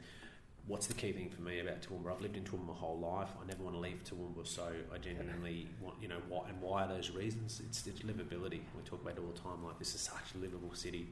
what's 0.68 0.88
the 0.88 0.94
key 0.94 1.12
thing 1.12 1.30
for 1.30 1.42
me 1.42 1.60
about 1.60 1.82
Toowoomba? 1.82 2.14
I've 2.14 2.22
lived 2.22 2.38
in 2.38 2.44
Toowoomba 2.44 2.68
my 2.68 2.74
whole 2.74 3.00
life. 3.00 3.30
I 3.42 3.48
never 3.48 3.64
want 3.64 3.76
to 3.76 3.80
leave 3.80 4.04
Toowoomba, 4.04 4.46
so 4.48 4.72
I 4.94 4.98
genuinely 4.98 5.68
want, 5.82 5.96
you 6.02 6.08
know, 6.08 6.22
what 6.30 6.48
and 6.48 6.62
why 6.62 6.84
are 6.84 6.88
those 6.88 7.12
reasons? 7.12 7.62
It's, 7.68 7.86
it's 7.88 8.02
livability. 8.02 8.62
We 8.76 8.84
talk 8.86 9.02
about 9.02 9.18
it 9.18 9.20
all 9.20 9.32
the 9.34 9.40
time. 9.40 9.64
Like 9.64 9.80
this 9.80 9.96
is 9.96 10.02
such 10.02 10.36
a 10.36 10.38
livable 10.38 10.74
city, 10.74 11.08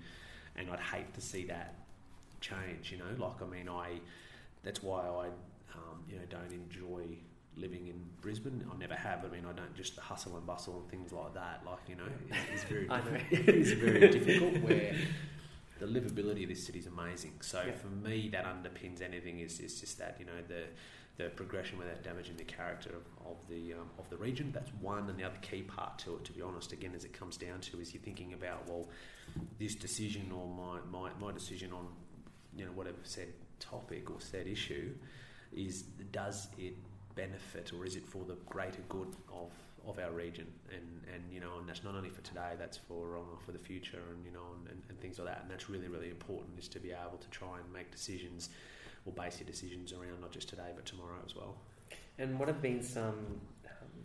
and 0.56 0.70
I'd 0.70 0.80
hate 0.80 1.14
to 1.16 1.22
see 1.22 1.46
that 1.46 1.76
change. 2.42 2.92
You 2.92 3.00
know, 3.00 3.26
like 3.26 3.42
I 3.42 3.46
mean, 3.46 3.70
I 3.70 4.00
that's 4.64 4.84
why 4.84 5.02
I, 5.02 5.28
um, 5.76 6.04
you 6.08 6.16
know, 6.16 6.24
don't 6.30 6.52
enjoy 6.52 7.18
living 7.58 7.88
in 7.88 8.00
Brisbane. 8.22 8.64
I 8.72 8.78
never 8.78 8.96
have. 8.96 9.26
I 9.26 9.30
mean, 9.30 9.46
I 9.50 9.54
don't 9.54 9.76
just 9.76 9.96
the 9.96 10.02
hustle 10.02 10.38
and 10.38 10.46
bustle 10.46 10.80
and 10.82 10.90
things 10.90 11.12
like 11.12 11.34
that. 11.34 11.62
Like 11.66 11.80
you 11.88 11.96
know, 11.96 12.04
it's 12.54 12.64
very 12.64 12.88
it's 13.32 13.72
very 13.72 14.10
difficult 14.10 14.62
where 14.64 14.96
the 15.80 15.86
livability 15.86 16.44
of 16.44 16.50
this 16.50 16.66
city 16.66 16.80
is 16.80 16.88
amazing. 16.88 17.34
So 17.42 17.64
yeah. 17.66 17.74
for 17.74 17.88
me, 17.88 18.30
that 18.32 18.46
underpins 18.46 19.02
anything. 19.02 19.40
Is, 19.40 19.60
is 19.60 19.80
just 19.80 19.98
that 19.98 20.18
you 20.20 20.26
know 20.26 20.42
the 20.48 20.64
the 21.18 21.30
progression 21.30 21.78
without 21.78 22.02
damaging 22.02 22.38
the 22.38 22.46
character 22.46 22.90
of, 22.90 23.32
of 23.32 23.38
the 23.50 23.74
um, 23.74 23.90
of 23.98 24.10
the 24.10 24.18
region. 24.18 24.52
That's 24.54 24.72
one, 24.82 25.10
and 25.10 25.18
the 25.18 25.24
other 25.24 25.38
key 25.42 25.62
part 25.62 26.00
to 26.00 26.16
it, 26.16 26.26
to 26.26 26.32
be 26.32 26.42
honest, 26.42 26.72
again, 26.72 26.92
as 26.96 27.04
it 27.04 27.14
comes 27.14 27.38
down 27.38 27.62
to, 27.62 27.80
is 27.80 27.94
you're 27.94 28.04
thinking 28.04 28.34
about 28.34 28.68
well, 28.68 28.88
this 29.58 29.76
decision 29.76 30.32
or 30.32 30.48
my 30.48 30.80
my, 30.92 31.10
my 31.20 31.32
decision 31.32 31.72
on 31.74 31.88
you 32.56 32.66
know 32.66 32.72
whatever 32.72 32.98
said 33.04 33.30
topic 33.60 34.10
or 34.10 34.20
said 34.20 34.48
issue 34.48 34.94
is 35.54 35.84
does 36.12 36.48
it 36.58 36.76
benefit 37.16 37.72
or 37.74 37.86
is 37.86 37.96
it 37.96 38.06
for 38.06 38.24
the 38.24 38.38
greater 38.46 38.82
good 38.88 39.14
of 39.34 39.52
of 39.88 40.00
our 40.00 40.12
region, 40.12 40.48
and, 40.70 41.02
and 41.14 41.24
you 41.32 41.40
know, 41.40 41.58
and 41.60 41.68
that's 41.68 41.84
not 41.84 41.96
only 41.96 42.10
for 42.10 42.22
today, 42.22 42.54
that's 42.58 42.78
for 42.78 43.18
uh, 43.18 43.22
for 43.46 43.52
the 43.52 43.60
future, 43.60 44.02
and 44.12 44.26
you 44.26 44.32
know, 44.32 44.46
and, 44.58 44.70
and, 44.70 44.82
and 44.90 45.00
things 45.00 45.20
like 45.20 45.28
that. 45.28 45.42
And 45.42 45.52
that's 45.52 45.70
really 45.70 45.88
really 45.88 46.10
important 46.10 46.60
is 46.60 46.68
to 46.70 46.80
be 46.80 46.92
able 46.92 47.18
to 47.18 47.30
try 47.30 47.58
and 47.64 47.74
make 47.74 47.92
decisions 47.92 48.50
or 49.06 49.14
base 49.14 49.40
your 49.40 49.48
decisions 49.48 49.94
around 49.94 50.22
not 50.22 50.32
just 50.32 50.50
today 50.50 50.72
but 50.76 50.86
tomorrow 50.86 51.18
as 51.26 51.36
well. 51.36 51.56
And 52.18 52.38
what 52.38 52.48
have 52.48 52.62
been 52.62 52.84
some 52.84 53.40
um, 53.66 54.04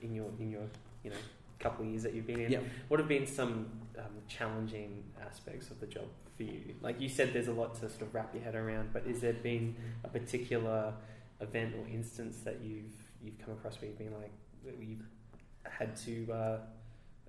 in 0.00 0.14
your 0.14 0.30
in 0.38 0.50
your 0.50 0.64
you 1.04 1.10
know 1.10 1.16
couple 1.58 1.84
of 1.84 1.90
years 1.90 2.02
that 2.02 2.14
you've 2.14 2.26
been 2.26 2.40
in? 2.40 2.52
Yep. 2.52 2.64
What 2.88 3.00
have 3.00 3.08
been 3.08 3.26
some 3.26 3.66
um, 3.98 4.04
challenging 4.28 5.02
aspects 5.24 5.70
of 5.70 5.80
the 5.80 5.86
job 5.86 6.06
for 6.36 6.44
you? 6.44 6.74
Like 6.80 7.00
you 7.00 7.08
said, 7.08 7.32
there's 7.32 7.48
a 7.48 7.52
lot 7.52 7.74
to 7.74 7.88
sort 7.88 8.02
of 8.02 8.14
wrap 8.14 8.34
your 8.34 8.42
head 8.42 8.54
around, 8.54 8.92
but 8.92 9.04
is 9.06 9.20
there 9.20 9.32
been 9.32 9.74
a 10.04 10.08
particular 10.08 10.92
event 11.40 11.74
or 11.74 11.86
instance 11.88 12.38
that 12.44 12.60
you've 12.62 12.92
you've 13.22 13.38
come 13.38 13.54
across 13.54 13.80
where 13.80 13.90
you've 13.90 13.98
been 13.98 14.14
like 14.14 14.30
you've 14.80 15.06
had 15.64 15.96
to 15.96 16.32
uh, 16.32 16.58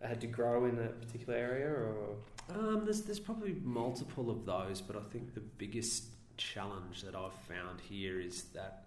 had 0.08 0.22
to 0.22 0.28
grow 0.28 0.66
in 0.66 0.78
a 0.80 0.88
particular 0.88 1.38
area, 1.38 1.68
or 1.70 2.16
Um, 2.50 2.82
there's 2.84 3.02
there's 3.02 3.20
probably 3.20 3.56
multiple 3.64 4.30
of 4.30 4.46
those, 4.46 4.82
but 4.82 4.96
I 4.96 5.02
think 5.12 5.34
the 5.34 5.42
biggest 5.58 6.06
challenge 6.38 7.04
that 7.04 7.16
I've 7.16 7.34
found 7.34 7.82
here 7.82 8.20
is 8.20 8.44
that 8.54 8.86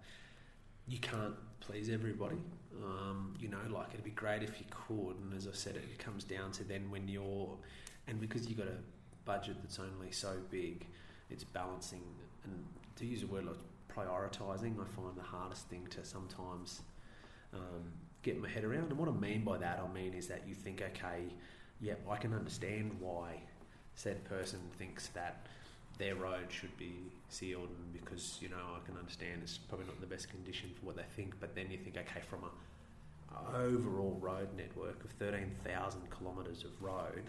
you 0.87 0.99
can't 0.99 1.35
please 1.59 1.89
everybody. 1.89 2.37
Um, 2.83 3.35
you 3.39 3.47
know, 3.47 3.59
like 3.69 3.89
it'd 3.93 4.03
be 4.03 4.11
great 4.11 4.43
if 4.43 4.59
you 4.59 4.65
could, 4.69 5.15
and 5.21 5.33
as 5.35 5.47
I 5.47 5.51
said, 5.53 5.75
it 5.77 5.97
comes 5.99 6.23
down 6.23 6.51
to 6.53 6.63
then 6.63 6.89
when 6.89 7.07
you're, 7.07 7.57
and 8.07 8.19
because 8.19 8.47
you've 8.47 8.57
got 8.57 8.67
a 8.67 8.79
budget 9.25 9.57
that's 9.61 9.79
only 9.79 10.11
so 10.11 10.33
big, 10.49 10.85
it's 11.29 11.43
balancing 11.43 12.03
and 12.43 12.65
to 12.97 13.05
use 13.05 13.23
a 13.23 13.27
word 13.27 13.45
like 13.45 13.55
prioritising. 13.95 14.73
I 14.81 14.87
find 14.89 15.15
the 15.15 15.21
hardest 15.23 15.69
thing 15.69 15.87
to 15.91 16.03
sometimes 16.03 16.81
um, 17.53 17.83
get 18.23 18.41
my 18.41 18.49
head 18.49 18.63
around. 18.63 18.89
And 18.89 18.97
what 18.97 19.09
I 19.09 19.11
mean 19.11 19.43
by 19.43 19.57
that, 19.57 19.83
I 19.83 19.93
mean 19.93 20.13
is 20.13 20.27
that 20.27 20.47
you 20.47 20.55
think, 20.55 20.81
okay, 20.81 21.23
yep, 21.81 21.99
I 22.09 22.17
can 22.17 22.33
understand 22.33 22.95
why 22.99 23.41
said 23.95 24.23
person 24.25 24.59
thinks 24.77 25.07
that 25.09 25.45
their 25.97 26.15
road 26.15 26.47
should 26.49 26.75
be 26.77 26.95
sealed 27.29 27.69
because 27.93 28.39
you 28.41 28.49
know 28.49 28.55
I 28.75 28.85
can 28.85 28.97
understand 28.97 29.41
it's 29.43 29.57
probably 29.57 29.85
not 29.85 29.95
in 29.95 30.01
the 30.01 30.07
best 30.07 30.29
condition 30.29 30.71
for 30.79 30.87
what 30.87 30.95
they 30.95 31.05
think 31.15 31.35
but 31.39 31.53
then 31.53 31.69
you 31.69 31.77
think 31.77 31.97
okay 31.97 32.21
from 32.27 32.39
a 32.43 33.57
overall 33.57 34.17
road 34.21 34.47
network 34.57 35.03
of 35.03 35.11
13,000 35.11 36.01
kilometres 36.17 36.63
of 36.63 36.71
road 36.81 37.23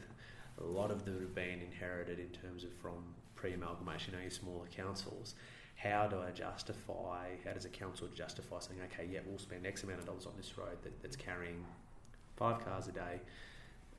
a 0.61 0.65
lot 0.65 0.91
of 0.91 1.05
them 1.05 1.19
have 1.21 1.35
been 1.35 1.61
inherited 1.61 2.19
in 2.19 2.29
terms 2.29 2.65
of 2.65 2.73
from 2.75 3.03
pre-amalgamation 3.37 4.15
your 4.21 4.31
smaller 4.31 4.67
councils 4.75 5.35
how 5.77 6.07
do 6.07 6.17
I 6.17 6.31
justify 6.31 7.29
how 7.45 7.53
does 7.53 7.65
a 7.65 7.69
council 7.69 8.09
justify 8.15 8.59
saying 8.61 8.81
okay 8.93 9.09
yeah 9.11 9.21
we'll 9.27 9.39
spend 9.39 9.67
X 9.67 9.83
amount 9.83 10.01
of 10.01 10.07
dollars 10.07 10.27
on 10.27 10.33
this 10.37 10.57
road 10.57 10.79
that, 10.83 11.03
that's 11.03 11.17
carrying 11.17 11.65
five 12.37 12.65
cars 12.65 12.89
a 12.89 12.93
day 12.93 13.21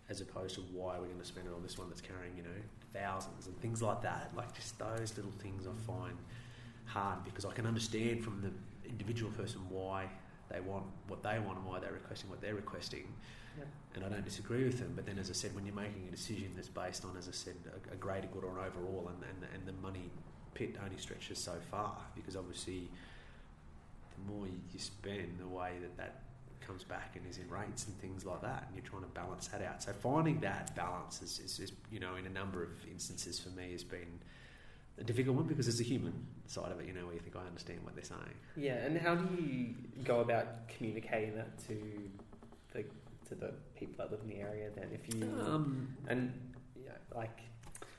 as 0.10 0.22
opposed 0.22 0.56
to 0.56 0.62
why 0.74 1.00
we're 1.00 1.08
going 1.08 1.20
to 1.20 1.26
spend 1.26 1.48
it 1.48 1.54
on 1.54 1.64
this 1.64 1.78
one 1.78 1.90
that's 1.90 2.02
carrying, 2.02 2.36
you 2.38 2.44
know, 2.44 2.50
thousands 2.94 3.48
and 3.48 3.60
things 3.60 3.82
like 3.82 4.02
that. 4.04 4.32
Like 4.36 4.54
just 4.54 4.78
those 4.78 5.16
little 5.16 5.32
things 5.40 5.66
I 5.66 5.72
find 5.92 6.18
hard 6.86 7.24
because 7.24 7.46
I 7.46 7.52
can 7.54 7.66
understand 7.66 8.24
from 8.24 8.42
the 8.42 8.52
individual 8.88 9.32
person 9.32 9.62
why 9.70 10.08
they 10.50 10.60
want 10.60 10.86
what 11.08 11.24
they 11.24 11.40
want 11.40 11.58
and 11.58 11.66
why 11.66 11.80
they're 11.80 11.94
requesting 11.94 12.30
what 12.30 12.40
they're 12.40 12.56
requesting. 12.56 13.08
And 13.96 14.04
I 14.04 14.10
don't 14.10 14.26
disagree 14.26 14.66
with 14.66 14.80
them. 14.80 14.92
But 14.96 15.06
then, 15.06 15.18
as 15.18 15.30
I 15.30 15.34
said, 15.34 15.56
when 15.56 15.66
you're 15.66 15.74
making 15.74 16.06
a 16.10 16.12
decision 16.12 16.52
that's 16.56 16.68
based 16.68 17.06
on, 17.06 17.16
as 17.18 17.30
I 17.30 17.32
said, 17.32 17.56
a, 17.90 17.94
a 17.94 17.96
greater 17.96 18.28
good 18.28 18.44
or 18.44 18.60
an 18.60 18.66
overall, 18.68 19.10
and, 19.10 19.24
and, 19.24 19.50
and 19.54 19.66
the 19.66 19.75
pit 20.56 20.76
only 20.84 20.98
stretches 20.98 21.38
so 21.38 21.54
far 21.70 21.96
because 22.16 22.36
obviously 22.36 22.90
the 24.16 24.34
more 24.34 24.48
you, 24.48 24.80
spend, 24.80 25.38
the 25.40 25.48
way 25.48 25.74
that 25.82 25.96
that 25.98 26.22
comes 26.66 26.84
back 26.84 27.16
and 27.16 27.24
is 27.30 27.38
in 27.38 27.48
rates 27.50 27.86
and 27.86 27.96
things 28.00 28.26
like 28.26 28.42
that, 28.42 28.64
and 28.66 28.76
you're 28.76 28.90
trying 28.90 29.04
to 29.04 29.10
balance 29.10 29.48
that 29.50 29.62
out. 29.62 29.84
So 29.84 29.92
finding 29.94 30.40
that 30.40 30.76
balance 30.76 31.22
is, 31.22 31.40
is, 31.40 31.60
is, 31.60 31.72
you 31.92 32.00
know, 32.00 32.16
in 32.16 32.26
a 32.26 32.30
number 32.30 32.64
of 32.64 32.72
instances 32.92 33.40
for 33.40 33.50
me 33.50 33.72
has 33.74 33.84
been 33.84 34.20
a 34.98 35.04
difficult 35.04 35.36
one 35.36 35.46
because 35.46 35.66
there's 35.68 35.82
a 35.82 35.84
human 35.84 36.14
side 36.48 36.72
of 36.72 36.80
it, 36.80 36.88
you 36.88 36.94
know, 36.94 37.06
where 37.06 37.14
you 37.14 37.20
think 37.20 37.36
I 37.36 37.46
understand 37.46 37.80
what 37.84 37.96
they're 37.96 38.04
saying. 38.04 38.38
yeah. 38.56 38.76
And 38.86 38.98
how 38.98 39.14
do 39.16 39.44
you 39.44 39.76
go 40.04 40.22
about 40.22 40.68
communicating 40.70 41.36
that 41.36 41.58
to 41.68 41.78
the 42.74 42.84
to 43.30 43.36
the 43.36 43.52
people 43.78 43.96
that 43.98 44.12
live 44.12 44.22
in 44.24 44.30
the 44.30 44.42
area? 44.42 44.70
Then, 44.76 44.88
if 44.94 45.14
you 45.14 45.24
Um, 45.46 45.96
and 46.08 46.34
yeah, 46.76 46.92
like 47.14 47.40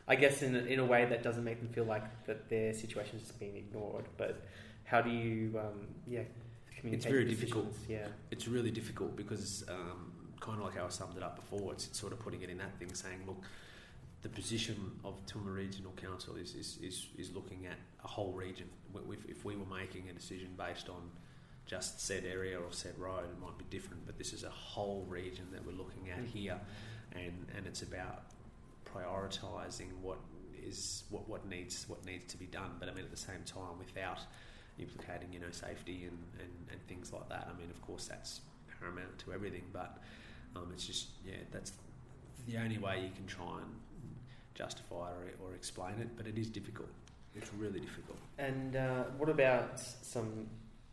I 0.09 0.15
guess 0.17 0.43
in 0.43 0.55
a, 0.55 0.61
in 0.61 0.79
a 0.79 0.85
way 0.85 1.05
that 1.05 1.23
doesn't 1.23 1.45
make 1.45 1.59
them 1.61 1.69
feel 1.69 1.85
like 1.85 2.05
that 2.27 2.49
their 2.49 2.73
situation 2.73 3.19
is 3.23 3.31
being 3.33 3.57
ignored. 3.57 4.05
But 4.17 4.43
how 4.85 5.01
do 5.01 5.11
you 5.11 5.59
um, 5.59 5.87
yeah 6.07 6.23
communicate? 6.77 6.95
It's 6.95 7.07
very 7.07 7.25
difficult. 7.25 7.75
Yeah. 7.89 8.07
it's 8.31 8.47
really 8.47 8.71
difficult 8.71 9.17
because 9.17 9.65
um, 9.69 10.13
kind 10.41 10.59
of 10.59 10.65
like 10.65 10.77
how 10.77 10.87
I 10.87 10.91
summed 10.91 11.17
it 11.17 11.23
up 11.23 11.37
before, 11.37 11.73
it's, 11.73 11.87
it's 11.89 11.99
sort 11.99 12.13
of 12.13 12.21
putting 12.21 12.43
it 12.43 12.51
in 12.51 12.59
that 12.59 12.79
thing 12.79 12.93
saying, 12.95 13.21
look, 13.27 13.43
the 14.23 14.29
position 14.29 14.77
of 15.05 15.15
Toowoomba 15.27 15.55
Regional 15.57 15.93
Council 15.93 16.37
is, 16.37 16.55
is, 16.55 16.79
is, 16.83 17.07
is 17.19 17.35
looking 17.35 17.67
at 17.67 17.77
a 18.05 18.09
whole 18.09 18.33
region. 18.33 18.67
If, 19.11 19.29
if 19.29 19.45
we 19.45 19.57
were 19.57 19.67
making 19.67 20.09
a 20.09 20.13
decision 20.13 20.49
based 20.57 20.89
on 20.89 21.11
just 21.67 22.01
said 22.01 22.25
area 22.25 22.59
or 22.59 22.67
said 22.71 22.93
road, 22.99 23.25
it 23.25 23.41
might 23.41 23.59
be 23.59 23.65
different, 23.71 24.07
but 24.07 24.19
this 24.19 24.33
is 24.33 24.45
a 24.45 24.51
whole 24.51 25.05
region 25.09 25.47
that 25.53 25.67
we're 25.67 25.73
looking 25.77 26.11
at 26.11 26.19
Mm. 26.19 26.29
here, 26.29 26.61
and, 27.13 27.47
and 27.57 27.67
it's 27.67 27.83
about 27.83 28.23
prioritising 28.97 29.89
what 30.01 30.19
is 30.67 31.05
what, 31.11 31.29
what 31.29 31.47
needs 31.49 31.85
what 31.89 32.05
needs 32.05 32.25
to 32.33 32.37
be 32.39 32.47
done. 32.47 32.73
But 32.79 32.89
I 32.89 32.95
mean, 32.95 33.05
at 33.05 33.11
the 33.11 33.17
same 33.17 33.43
time, 33.45 33.79
without 33.79 34.21
implicating 34.79 35.33
you 35.33 35.41
know 35.41 35.51
safety 35.51 36.05
and, 36.05 36.19
and, 36.41 36.51
and 36.71 36.87
things 36.87 37.13
like 37.13 37.29
that. 37.29 37.49
I 37.53 37.59
mean, 37.59 37.71
of 37.71 37.81
course, 37.83 38.07
that's 38.07 38.41
paramount 38.79 39.19
to 39.21 39.33
everything, 39.33 39.65
but 39.73 39.99
um, 40.55 40.71
it's 40.73 40.87
just 40.87 41.09
yeah, 41.25 41.35
that's 41.51 41.73
the 42.47 42.59
only 42.59 42.79
way 42.79 43.01
you 43.03 43.11
can 43.15 43.27
try 43.27 43.59
and 43.59 43.75
justify 44.55 45.11
or, 45.11 45.33
or 45.45 45.55
explain 45.55 45.95
it. 46.01 46.17
But 46.17 46.27
it 46.27 46.39
is 46.39 46.49
difficult. 46.49 46.89
It's 47.35 47.53
really 47.55 47.81
difficult. 47.81 48.19
And 48.39 48.77
uh, 48.77 49.05
what 49.19 49.29
about 49.29 49.79
some 49.79 50.47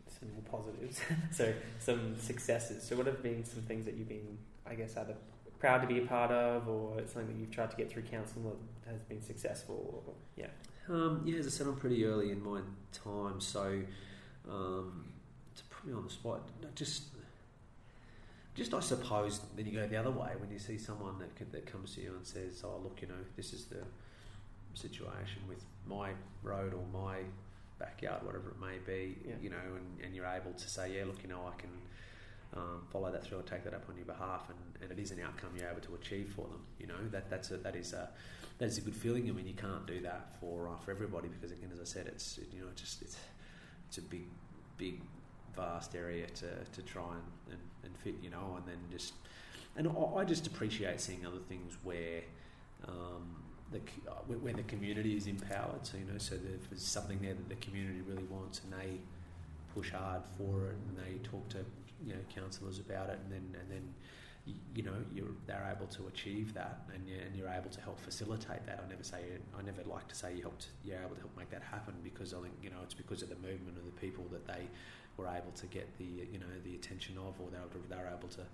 some 0.08 0.28
more 0.32 0.42
positives? 0.60 1.00
so 1.32 1.52
some 1.78 2.16
successes. 2.18 2.82
So 2.84 2.96
what 2.96 3.06
have 3.06 3.22
been 3.22 3.44
some 3.44 3.62
things 3.62 3.84
that 3.86 3.94
you've 3.94 4.08
been, 4.08 4.38
I 4.66 4.74
guess, 4.74 4.96
either 4.96 5.14
proud 5.64 5.80
to 5.80 5.86
be 5.86 5.98
a 5.98 6.06
part 6.06 6.30
of, 6.30 6.68
or 6.68 6.98
it's 6.98 7.14
something 7.14 7.32
that 7.32 7.40
you've 7.40 7.50
tried 7.50 7.70
to 7.70 7.76
get 7.76 7.90
through 7.90 8.02
council 8.02 8.42
that 8.84 8.90
has 8.92 9.00
been 9.04 9.22
successful? 9.22 10.04
Or, 10.06 10.12
yeah. 10.36 10.48
Um, 10.94 11.22
yeah, 11.24 11.38
as 11.38 11.46
I 11.46 11.48
said, 11.48 11.66
I'm 11.66 11.76
pretty 11.76 12.04
early 12.04 12.30
in 12.32 12.42
my 12.44 12.60
time, 12.92 13.40
so 13.40 13.80
um, 14.46 15.06
to 15.56 15.62
put 15.70 15.86
me 15.86 15.94
on 15.94 16.04
the 16.04 16.10
spot, 16.10 16.40
just, 16.74 17.04
just 18.54 18.74
I 18.74 18.80
suppose, 18.80 19.40
then 19.56 19.64
you 19.64 19.72
go 19.72 19.86
the 19.88 19.96
other 19.96 20.10
way 20.10 20.32
when 20.38 20.50
you 20.52 20.58
see 20.58 20.76
someone 20.76 21.18
that 21.20 21.30
c- 21.38 21.46
that 21.50 21.64
comes 21.64 21.94
to 21.94 22.02
you 22.02 22.12
and 22.14 22.26
says, 22.26 22.62
"Oh, 22.62 22.78
look, 22.84 22.98
you 23.00 23.08
know, 23.08 23.22
this 23.34 23.54
is 23.54 23.64
the 23.64 23.82
situation 24.74 25.40
with 25.48 25.64
my 25.86 26.10
road 26.42 26.74
or 26.74 26.84
my 26.92 27.20
backyard, 27.78 28.22
whatever 28.22 28.50
it 28.50 28.60
may 28.60 28.76
be," 28.86 29.16
Yeah. 29.26 29.34
you 29.40 29.48
know, 29.48 29.64
and, 29.78 30.04
and 30.04 30.14
you're 30.14 30.26
able 30.26 30.52
to 30.52 30.68
say, 30.68 30.94
"Yeah, 30.96 31.06
look, 31.06 31.22
you 31.22 31.30
know, 31.30 31.40
I 31.50 31.58
can." 31.58 31.70
Um, 32.56 32.82
follow 32.92 33.10
that 33.10 33.24
through 33.24 33.38
and 33.38 33.46
take 33.46 33.64
that 33.64 33.74
up 33.74 33.84
on 33.88 33.96
your 33.96 34.04
behalf, 34.04 34.48
and, 34.48 34.58
and 34.80 34.96
it 34.96 35.02
is 35.02 35.10
an 35.10 35.18
outcome 35.20 35.50
you're 35.58 35.68
able 35.68 35.80
to 35.80 35.94
achieve 35.96 36.32
for 36.36 36.42
them. 36.42 36.60
You 36.78 36.86
know 36.86 36.94
that 37.10 37.28
that's 37.28 37.50
a, 37.50 37.56
that 37.58 37.74
is 37.74 37.92
a 37.92 38.10
that 38.58 38.66
is 38.66 38.78
a 38.78 38.80
good 38.80 38.94
feeling. 38.94 39.28
I 39.28 39.32
mean, 39.32 39.46
you 39.46 39.54
can't 39.54 39.84
do 39.86 40.00
that 40.02 40.36
for 40.40 40.68
uh, 40.68 40.76
for 40.84 40.92
everybody 40.92 41.28
because, 41.28 41.50
again, 41.50 41.70
as 41.72 41.80
I 41.80 41.84
said, 41.84 42.06
it's 42.06 42.38
you 42.52 42.60
know 42.60 42.68
just 42.76 43.02
it's 43.02 43.16
it's 43.88 43.98
a 43.98 44.02
big 44.02 44.26
big 44.76 45.00
vast 45.56 45.96
area 45.96 46.26
to, 46.26 46.46
to 46.72 46.82
try 46.82 47.10
and, 47.12 47.52
and, 47.52 47.60
and 47.84 47.96
fit. 47.98 48.14
You 48.22 48.30
know, 48.30 48.54
and 48.56 48.66
then 48.66 48.78
just 48.92 49.14
and 49.76 49.88
I, 50.16 50.24
just 50.24 50.46
appreciate 50.46 51.00
seeing 51.00 51.26
other 51.26 51.40
things 51.48 51.76
where. 51.82 52.22
Um, 52.86 53.36
the, 53.72 53.80
uh, 54.08 54.14
where 54.26 54.52
the 54.52 54.62
community 54.64 55.16
is 55.16 55.26
empowered, 55.26 55.84
so 55.86 55.96
you 55.96 56.04
know, 56.04 56.18
so 56.18 56.34
if 56.34 56.68
there's 56.68 56.82
something 56.82 57.18
there 57.20 57.32
that 57.32 57.48
the 57.48 57.54
community 57.56 58.02
really 58.06 58.22
wants, 58.24 58.60
and 58.62 58.72
they 58.72 59.00
push 59.74 59.90
hard 59.90 60.20
for 60.36 60.68
it, 60.68 60.76
and 60.86 60.98
they 60.98 61.18
talk 61.26 61.48
to 61.48 61.64
you 62.06 62.12
know 62.14 62.20
councillors 62.34 62.78
about 62.78 63.10
it, 63.10 63.18
and 63.24 63.32
then 63.32 63.60
and 63.60 63.70
then 63.70 63.94
you, 64.46 64.54
you 64.74 64.82
know 64.82 64.94
you're 65.14 65.34
they're 65.46 65.74
able 65.74 65.86
to 65.86 66.06
achieve 66.08 66.54
that, 66.54 66.80
and 66.94 67.08
you, 67.08 67.16
and 67.24 67.34
you're 67.36 67.48
able 67.48 67.70
to 67.70 67.80
help 67.80 67.98
facilitate 68.00 68.64
that. 68.66 68.82
I 68.84 68.88
never 68.88 69.04
say 69.04 69.20
I 69.58 69.62
never 69.62 69.82
like 69.84 70.08
to 70.08 70.14
say 70.14 70.34
you 70.34 70.42
helped 70.42 70.68
you're 70.84 70.98
able 71.00 71.14
to 71.16 71.20
help 71.20 71.36
make 71.36 71.50
that 71.50 71.62
happen 71.62 71.94
because 72.02 72.34
I 72.34 72.40
think 72.42 72.54
you 72.62 72.70
know 72.70 72.80
it's 72.82 72.94
because 72.94 73.22
of 73.22 73.28
the 73.28 73.36
movement 73.36 73.78
of 73.78 73.84
the 73.84 73.96
people 74.00 74.24
that 74.32 74.46
they 74.46 74.68
were 75.16 75.28
able 75.28 75.52
to 75.56 75.66
get 75.66 75.86
the 75.98 76.04
you 76.32 76.38
know 76.38 76.52
the 76.64 76.74
attention 76.74 77.16
of, 77.18 77.34
or 77.40 77.48
they 77.50 77.58
were 77.58 77.86
they 77.88 77.96
were 77.96 78.10
able 78.16 78.28
to 78.28 78.44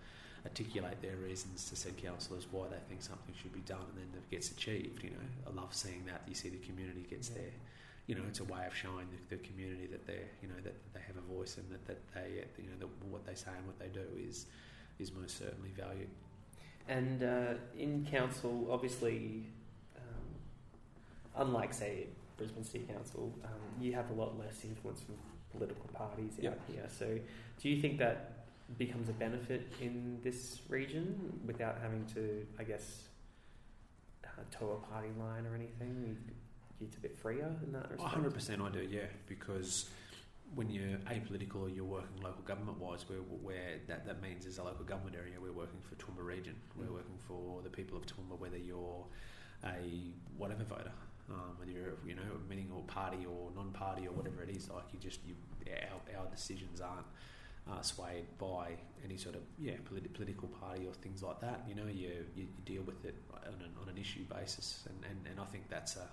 articulate 0.45 1.03
their 1.03 1.17
reasons 1.17 1.69
to 1.69 1.77
said 1.77 1.95
councillors 1.99 2.47
why 2.51 2.67
they 2.69 2.81
think 2.89 3.03
something 3.03 3.35
should 3.41 3.53
be 3.53 3.61
done, 3.61 3.85
and 3.91 3.99
then 3.99 4.09
it 4.17 4.31
gets 4.31 4.51
achieved. 4.51 5.03
You 5.05 5.11
know, 5.11 5.27
I 5.47 5.51
love 5.61 5.75
seeing 5.75 6.05
that. 6.07 6.23
You 6.29 6.35
see 6.35 6.49
the 6.49 6.59
community 6.59 7.05
gets 7.09 7.29
Yeah. 7.29 7.37
there 7.43 7.53
you 8.11 8.17
know, 8.17 8.23
it's 8.27 8.41
a 8.41 8.45
way 8.45 8.67
of 8.67 8.75
showing 8.75 9.07
the, 9.13 9.37
the 9.37 9.43
community 9.45 9.87
that 9.87 10.05
they're, 10.05 10.29
you 10.43 10.49
know, 10.49 10.61
that 10.65 10.75
they 10.93 10.99
have 11.07 11.17
a 11.17 11.33
voice 11.33 11.59
and 11.59 11.71
that, 11.71 11.87
that 11.87 12.01
they, 12.13 12.43
you 12.61 12.69
know, 12.69 12.77
that 12.81 12.89
what 13.09 13.25
they 13.25 13.35
say 13.35 13.53
and 13.57 13.65
what 13.65 13.79
they 13.79 13.87
do 13.87 14.05
is, 14.29 14.47
is 14.99 15.13
most 15.13 15.39
certainly 15.39 15.71
valued. 15.77 16.09
And 16.89 17.23
uh, 17.23 17.55
in 17.79 18.05
council, 18.11 18.67
obviously, 18.69 19.47
um, 19.97 21.47
unlike 21.47 21.73
say 21.73 22.09
Brisbane 22.37 22.65
City 22.65 22.85
Council, 22.93 23.33
um, 23.45 23.81
you 23.81 23.93
have 23.93 24.11
a 24.11 24.15
lot 24.15 24.37
less 24.37 24.65
influence 24.65 25.03
from 25.03 25.15
political 25.57 25.89
parties 25.93 26.33
out 26.45 26.59
here. 26.67 26.89
So, 26.89 27.17
do 27.63 27.69
you 27.69 27.81
think 27.81 27.99
that 27.99 28.41
becomes 28.77 29.09
a 29.09 29.13
benefit 29.13 29.73
in 29.81 30.19
this 30.25 30.63
region 30.69 31.41
without 31.47 31.79
having 31.81 32.07
to, 32.15 32.45
I 32.59 32.65
guess, 32.65 33.05
uh, 34.25 34.43
toe 34.51 34.83
a 34.83 34.93
party 34.93 35.11
line 35.17 35.47
or 35.47 35.55
anything. 35.55 36.17
It's 36.83 36.97
a 36.97 37.01
bit 37.01 37.17
freer 37.19 37.55
in 37.65 37.73
that 37.73 37.91
respect. 37.91 38.11
hundred 38.15 38.35
percent, 38.35 38.63
I 38.63 38.71
do. 38.71 38.81
Yeah, 38.81 39.07
because 39.27 39.91
when 40.55 40.69
you're 40.71 40.99
apolitical 41.11 41.63
or 41.63 41.69
you're 41.69 41.85
working 41.85 42.21
local 42.23 42.43
government 42.43 42.79
wise, 42.79 43.09
where, 43.09 43.19
where 43.19 43.79
that, 43.87 44.05
that 44.07 44.21
means 44.21 44.47
as 44.47 44.59
a 44.59 44.65
local 44.65 44.85
government 44.85 45.15
area, 45.17 45.35
we're 45.41 45.53
working 45.53 45.79
for 45.89 45.95
Toowoomba 45.97 46.25
region. 46.25 46.57
We're 46.77 46.87
Mm. 46.87 46.95
working 46.95 47.19
for 47.29 47.61
the 47.63 47.69
people 47.71 47.97
of 47.97 48.05
Toowoomba, 48.07 48.39
whether 48.39 48.57
you're 48.59 49.05
a 49.65 50.13
whatever 50.39 50.65
voter, 50.65 50.93
um, 51.29 51.55
whether 51.59 51.71
you're 51.71 51.95
you 52.07 52.15
know 52.15 52.23
a 52.35 52.49
meeting 52.49 52.71
or 52.75 52.83
party 52.85 53.27
or 53.27 53.51
non-party 53.55 54.07
or 54.09 54.13
whatever 54.13 54.43
it 54.43 54.51
is. 54.57 54.69
Like 54.71 54.85
you 54.93 54.99
just 54.99 55.21
you 55.27 55.35
our, 55.71 56.19
our 56.19 56.27
decisions 56.31 56.81
aren't 56.81 57.07
uh, 57.71 57.83
swayed 57.83 58.25
by 58.39 58.71
any 59.05 59.19
sort 59.19 59.35
of 59.37 59.43
yeah 59.59 59.75
politi- 59.89 60.13
political 60.13 60.49
party 60.49 60.87
or 60.87 60.95
things 60.95 61.23
like 61.23 61.41
that. 61.43 61.63
You 61.69 61.75
know 61.75 61.87
you 61.87 62.09
you, 62.35 62.43
you 62.43 62.47
deal 62.65 62.83
with 62.83 63.05
it 63.05 63.15
on 63.47 63.55
an, 63.63 63.71
on 63.83 63.89
an 63.89 63.99
issue 63.99 64.25
basis, 64.25 64.89
and, 64.89 64.99
and, 65.09 65.27
and 65.31 65.39
I 65.41 65.45
think 65.45 65.69
that's 65.69 65.97
a 65.97 66.09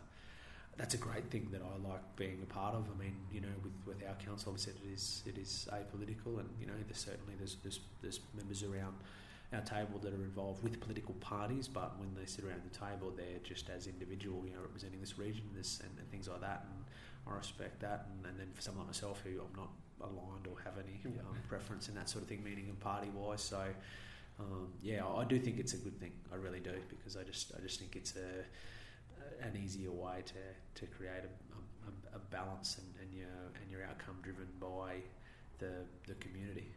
that's 0.78 0.94
a 0.94 0.98
great 0.98 1.26
thing 1.32 1.48
that 1.52 1.62
I 1.62 1.90
like 1.90 2.04
being 2.16 2.40
a 2.44 2.46
part 2.54 2.76
of. 2.76 2.88
I 2.94 3.04
mean, 3.04 3.16
you 3.32 3.42
know, 3.42 3.54
with, 3.64 3.74
with 3.86 4.08
our 4.08 4.16
council, 4.16 4.52
obviously 4.52 4.74
it 4.86 4.94
is 4.94 5.24
it 5.26 5.38
is 5.38 5.68
apolitical, 5.72 6.40
and 6.40 6.48
you 6.60 6.68
know, 6.68 6.74
there's 6.88 7.00
certainly 7.00 7.34
there's, 7.38 7.58
there's 7.64 7.80
there's 8.02 8.20
members 8.36 8.64
around 8.64 8.96
our 9.54 9.62
table 9.62 9.98
that 10.04 10.12
are 10.14 10.24
involved 10.24 10.62
with 10.64 10.80
political 10.80 11.16
parties, 11.16 11.68
but 11.68 11.98
when 12.00 12.10
they 12.20 12.26
sit 12.26 12.44
around 12.46 12.62
the 12.70 12.78
table, 12.78 13.12
they're 13.16 13.40
just 13.44 13.70
as 13.70 13.88
individual, 13.88 14.44
you 14.46 14.54
know, 14.54 14.62
representing 14.62 15.00
this 15.00 15.18
region, 15.18 15.44
this 15.56 15.80
and, 15.80 15.98
and 15.98 16.10
things 16.12 16.28
like 16.28 16.42
that, 16.42 16.66
and 16.70 16.84
I 17.34 17.38
respect 17.38 17.80
that. 17.82 18.08
And, 18.12 18.26
and 18.26 18.40
then 18.40 18.48
for 18.54 18.62
someone 18.62 18.86
like 18.86 18.94
myself, 18.96 19.22
who 19.24 19.40
I'm 19.42 19.56
not 19.56 19.70
aligned 20.02 20.48
or 20.48 20.60
have 20.64 20.74
any 20.78 21.00
Yeah. 21.04 21.22
um, 21.22 21.38
preference 21.48 21.88
in 21.90 21.96
that 21.96 22.10
sort 22.10 22.24
of 22.24 22.30
thing, 22.30 22.44
meaning 22.44 22.66
and 22.70 22.80
party 22.80 23.10
wise, 23.16 23.42
so. 23.42 23.64
Um, 24.40 24.68
yeah, 24.84 25.04
I 25.04 25.24
do 25.26 25.40
think 25.40 25.58
it's 25.58 25.74
a 25.74 25.78
good 25.78 26.00
thing. 26.00 26.12
I 26.32 26.36
really 26.36 26.60
do 26.60 26.74
because 26.90 27.18
I 27.18 27.24
just 27.24 27.54
I 27.58 27.60
just 27.60 27.80
think 27.80 27.96
it's 27.96 28.16
a 28.16 28.46
an 29.42 29.60
easier 29.64 29.92
way 29.92 30.24
to, 30.26 30.80
to 30.80 30.92
create 30.96 31.24
a, 31.24 32.16
a, 32.16 32.18
a 32.18 32.20
balance 32.32 32.80
and, 32.80 32.88
and 33.02 33.14
your 33.14 33.28
and 33.62 33.72
your 33.72 33.84
outcome 33.84 34.16
driven 34.22 34.48
by 34.60 34.96
the 35.60 35.72
the 36.08 36.14
community. 36.16 36.68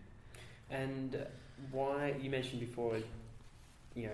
And 0.70 1.26
why 1.72 2.14
you 2.20 2.30
mentioned 2.30 2.60
before, 2.60 2.96
you 3.94 4.06
know, 4.06 4.12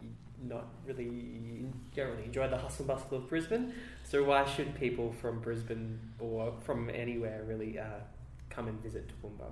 you 0.00 0.08
not 0.42 0.66
really 0.86 1.04
you 1.04 1.72
don't 1.94 2.10
really 2.10 2.24
enjoy 2.24 2.48
the 2.48 2.58
hustle 2.58 2.84
bustle 2.84 3.18
of 3.18 3.28
Brisbane. 3.28 3.72
So 4.04 4.24
why 4.24 4.44
should 4.44 4.74
people 4.78 5.12
from 5.20 5.40
Brisbane 5.40 5.98
or 6.18 6.52
from 6.64 6.90
anywhere 6.90 7.44
really 7.46 7.78
uh, 7.78 8.00
come 8.50 8.68
and 8.68 8.80
visit 8.82 9.10
Toowoomba? 9.22 9.50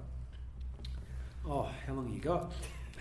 Oh, 1.47 1.69
how 1.87 1.95
long 1.95 2.11
you 2.13 2.21
got? 2.21 2.53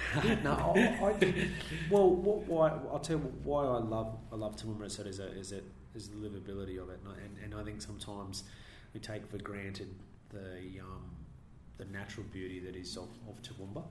no, 0.43 0.51
I, 0.75 1.05
I, 1.05 1.47
well, 1.89 2.09
what, 2.09 2.47
why 2.47 2.69
I'll 2.91 2.99
tell 2.99 3.17
you 3.17 3.33
why 3.43 3.63
I 3.65 3.77
love 3.79 4.17
I 4.31 4.35
love 4.35 4.55
Toowoomba 4.55 4.85
is 4.85 4.97
that 4.97 5.07
is, 5.07 5.19
a, 5.19 5.27
is 5.37 5.51
it 5.51 5.63
is 5.95 6.09
the 6.09 6.15
livability 6.17 6.81
of 6.81 6.89
it, 6.89 6.99
and, 7.03 7.09
I- 7.13 7.21
and, 7.23 7.37
and 7.53 7.61
I 7.61 7.63
think 7.63 7.81
sometimes 7.81 8.43
we 8.93 8.99
take 8.99 9.27
for 9.29 9.37
granted 9.37 9.93
the 10.29 10.79
um, 10.81 11.03
the 11.77 11.85
natural 11.85 12.25
beauty 12.31 12.59
that 12.59 12.75
is 12.75 12.97
of, 12.97 13.09
of 13.27 13.41
Toowoomba. 13.41 13.83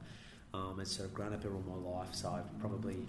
Um, 0.54 0.80
it's 0.80 0.92
sort 0.92 1.08
of 1.08 1.14
grown 1.14 1.32
up 1.32 1.42
here 1.42 1.52
all 1.54 1.64
my 1.66 1.90
life, 1.98 2.08
so 2.14 2.28
I've 2.30 2.58
probably 2.60 3.06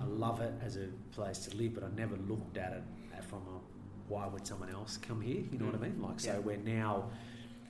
I 0.00 0.04
love 0.06 0.40
it 0.40 0.52
as 0.64 0.76
a 0.76 0.86
place 1.12 1.38
to 1.46 1.56
live, 1.56 1.74
but 1.74 1.84
I 1.84 1.88
never 1.96 2.16
looked 2.28 2.56
at 2.56 2.72
it 2.72 2.82
from 3.28 3.38
a 3.40 3.60
why 4.08 4.26
would 4.26 4.46
someone 4.46 4.70
else 4.70 4.96
come 4.98 5.20
here? 5.20 5.42
You 5.52 5.58
know 5.58 5.66
what 5.66 5.74
I 5.74 5.78
mean? 5.78 6.00
Like, 6.02 6.20
so 6.20 6.32
Yeah. 6.32 6.38
we're 6.38 6.56
now 6.56 7.04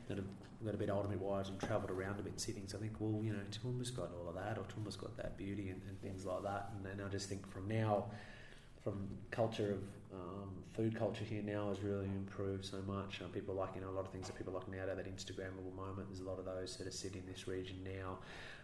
that 0.08 0.16
have 0.16 0.26
got 0.64 0.74
a 0.74 0.78
bit 0.78 0.90
older, 0.90 1.08
bit 1.08 1.20
wise, 1.20 1.48
and 1.48 1.60
travelled 1.60 1.90
around 1.90 2.18
a 2.20 2.22
bit, 2.22 2.40
see 2.40 2.52
things. 2.52 2.74
I 2.74 2.78
think, 2.78 2.92
well, 2.98 3.22
you 3.22 3.32
know, 3.32 3.40
Toowoomba's 3.50 3.90
got 3.90 4.10
all 4.20 4.28
of 4.28 4.34
that, 4.34 4.58
or 4.58 4.64
Toowoomba's 4.64 4.96
got 4.96 5.16
that 5.16 5.36
beauty 5.36 5.70
and, 5.70 5.80
and 5.88 6.00
things 6.00 6.24
like 6.24 6.42
that. 6.44 6.72
And 6.76 6.84
then 6.84 7.04
I 7.04 7.08
just 7.10 7.28
think 7.28 7.50
from 7.50 7.68
now, 7.68 8.06
from 8.82 9.08
culture 9.30 9.72
of 9.72 9.82
um, 10.12 10.50
food 10.74 10.96
culture 10.98 11.24
here 11.24 11.42
now 11.42 11.68
has 11.68 11.80
really 11.80 12.06
improved 12.06 12.64
so 12.64 12.82
much. 12.86 13.20
Uh, 13.22 13.28
people 13.28 13.54
like, 13.54 13.70
you 13.74 13.80
know, 13.80 13.88
a 13.88 13.96
lot 13.96 14.04
of 14.04 14.10
things 14.10 14.26
that 14.26 14.36
people 14.36 14.52
like 14.52 14.68
now, 14.68 14.84
that 14.86 14.98
Instagrammable 14.98 15.74
moment. 15.74 16.08
There's 16.08 16.20
a 16.20 16.28
lot 16.28 16.38
of 16.38 16.44
those 16.44 16.76
that 16.76 16.86
are 16.86 16.92
sitting 16.92 17.22
in 17.26 17.32
this 17.32 17.46
region 17.46 17.76
now. 17.84 18.18